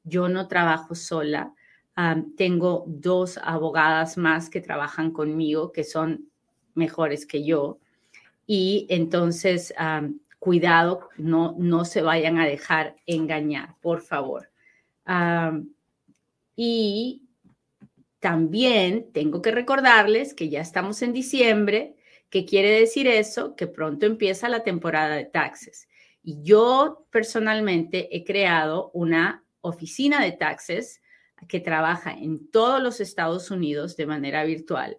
Yo 0.03 0.31
no 0.31 0.49
trabajo 0.49 0.95
sola. 0.95 1.53
tengo 2.39 2.85
dos 2.87 3.39
abogadas 3.43 4.17
más 4.17 4.49
que 4.49 4.63
trabajan 4.63 5.11
conmigo 5.11 5.73
que 5.73 5.85
son 5.85 6.31
mejores 6.73 7.27
que 7.27 7.45
yo. 7.45 7.81
Y 8.47 8.87
entonces, 8.89 9.75
cuidado, 10.39 11.09
no, 11.17 11.55
no 11.59 11.85
se 11.85 12.03
vayan 12.03 12.39
a 12.39 12.47
dejar 12.47 12.97
engañar, 13.07 13.77
por 13.81 14.01
favor. 14.03 14.51
y 16.57 17.23
también 18.21 19.13
tengo 19.13 19.41
que 19.43 19.53
recordarles 19.53 20.35
que 20.35 20.49
ya 20.49 20.61
estamos 20.61 21.03
en 21.03 21.13
diciembre. 21.13 21.97
¿Qué 22.31 22.45
quiere 22.45 22.71
decir 22.71 23.07
eso? 23.07 23.55
Que 23.55 23.67
pronto 23.67 24.07
empieza 24.07 24.49
la 24.49 24.65
temporada 24.65 25.15
de 25.15 25.25
taxes. 25.25 25.89
Y 26.23 26.43
yo 26.43 27.07
personalmente 27.11 28.15
he 28.15 28.25
creado 28.25 28.91
una 28.93 29.45
oficina 29.61 30.23
de 30.23 30.33
taxes 30.33 31.01
que 31.47 31.61
trabaja 31.61 32.13
en 32.13 32.51
todos 32.51 32.83
los 32.83 33.01
Estados 33.01 33.51
Unidos 33.51 33.97
de 33.97 34.07
manera 34.07 34.45
virtual. 34.45 34.99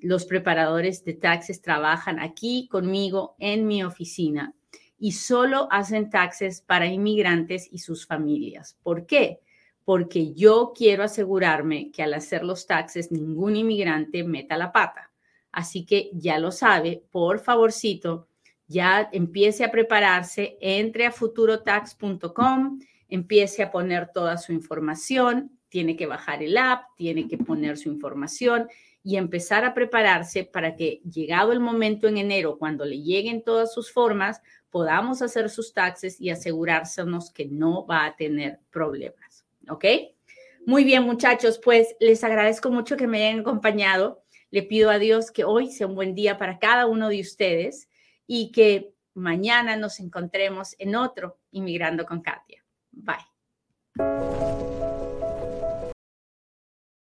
Los 0.00 0.26
preparadores 0.26 1.04
de 1.04 1.14
taxes 1.14 1.62
trabajan 1.62 2.18
aquí 2.18 2.68
conmigo 2.70 3.36
en 3.38 3.66
mi 3.66 3.84
oficina 3.84 4.54
y 4.98 5.12
solo 5.12 5.68
hacen 5.70 6.10
taxes 6.10 6.60
para 6.60 6.86
inmigrantes 6.86 7.68
y 7.70 7.78
sus 7.78 8.06
familias. 8.06 8.76
¿Por 8.82 9.06
qué? 9.06 9.40
Porque 9.84 10.32
yo 10.32 10.72
quiero 10.74 11.04
asegurarme 11.04 11.90
que 11.92 12.02
al 12.02 12.14
hacer 12.14 12.42
los 12.42 12.66
taxes 12.66 13.12
ningún 13.12 13.56
inmigrante 13.56 14.24
meta 14.24 14.56
la 14.56 14.72
pata. 14.72 15.12
Así 15.52 15.84
que 15.84 16.10
ya 16.14 16.38
lo 16.38 16.50
sabe, 16.50 17.04
por 17.12 17.38
favorcito, 17.38 18.28
ya 18.66 19.08
empiece 19.12 19.62
a 19.62 19.70
prepararse, 19.70 20.56
entre 20.60 21.06
a 21.06 21.12
futurotax.com 21.12 22.80
empiece 23.08 23.62
a 23.62 23.70
poner 23.70 24.10
toda 24.12 24.38
su 24.38 24.52
información, 24.52 25.58
tiene 25.68 25.96
que 25.96 26.06
bajar 26.06 26.42
el 26.42 26.56
app, 26.56 26.86
tiene 26.96 27.28
que 27.28 27.38
poner 27.38 27.76
su 27.76 27.88
información 27.88 28.68
y 29.04 29.18
empezar 29.18 29.66
a 29.66 29.74
prepararse 29.74 30.44
para 30.44 30.74
que 30.74 31.02
llegado 31.08 31.52
el 31.52 31.60
momento 31.60 32.08
en 32.08 32.16
enero, 32.16 32.58
cuando 32.58 32.86
le 32.86 33.02
lleguen 33.02 33.44
todas 33.44 33.72
sus 33.72 33.92
formas, 33.92 34.40
podamos 34.70 35.20
hacer 35.20 35.50
sus 35.50 35.74
taxes 35.74 36.18
y 36.20 36.30
asegurársenos 36.30 37.30
que 37.30 37.44
no 37.44 37.86
va 37.86 38.06
a 38.06 38.16
tener 38.16 38.60
problemas. 38.70 39.44
¿Ok? 39.68 39.84
Muy 40.66 40.84
bien, 40.84 41.02
muchachos, 41.02 41.60
pues 41.62 41.94
les 42.00 42.24
agradezco 42.24 42.70
mucho 42.70 42.96
que 42.96 43.06
me 43.06 43.26
hayan 43.26 43.40
acompañado. 43.40 44.24
Le 44.50 44.62
pido 44.62 44.90
a 44.90 44.98
Dios 44.98 45.30
que 45.30 45.44
hoy 45.44 45.70
sea 45.70 45.86
un 45.86 45.94
buen 45.94 46.14
día 46.14 46.38
para 46.38 46.58
cada 46.58 46.86
uno 46.86 47.10
de 47.10 47.20
ustedes 47.20 47.90
y 48.26 48.52
que 48.52 48.94
mañana 49.12 49.76
nos 49.76 50.00
encontremos 50.00 50.74
en 50.78 50.96
otro 50.96 51.38
Inmigrando 51.50 52.06
con 52.06 52.22
Katia. 52.22 52.64
Bye. 52.90 54.53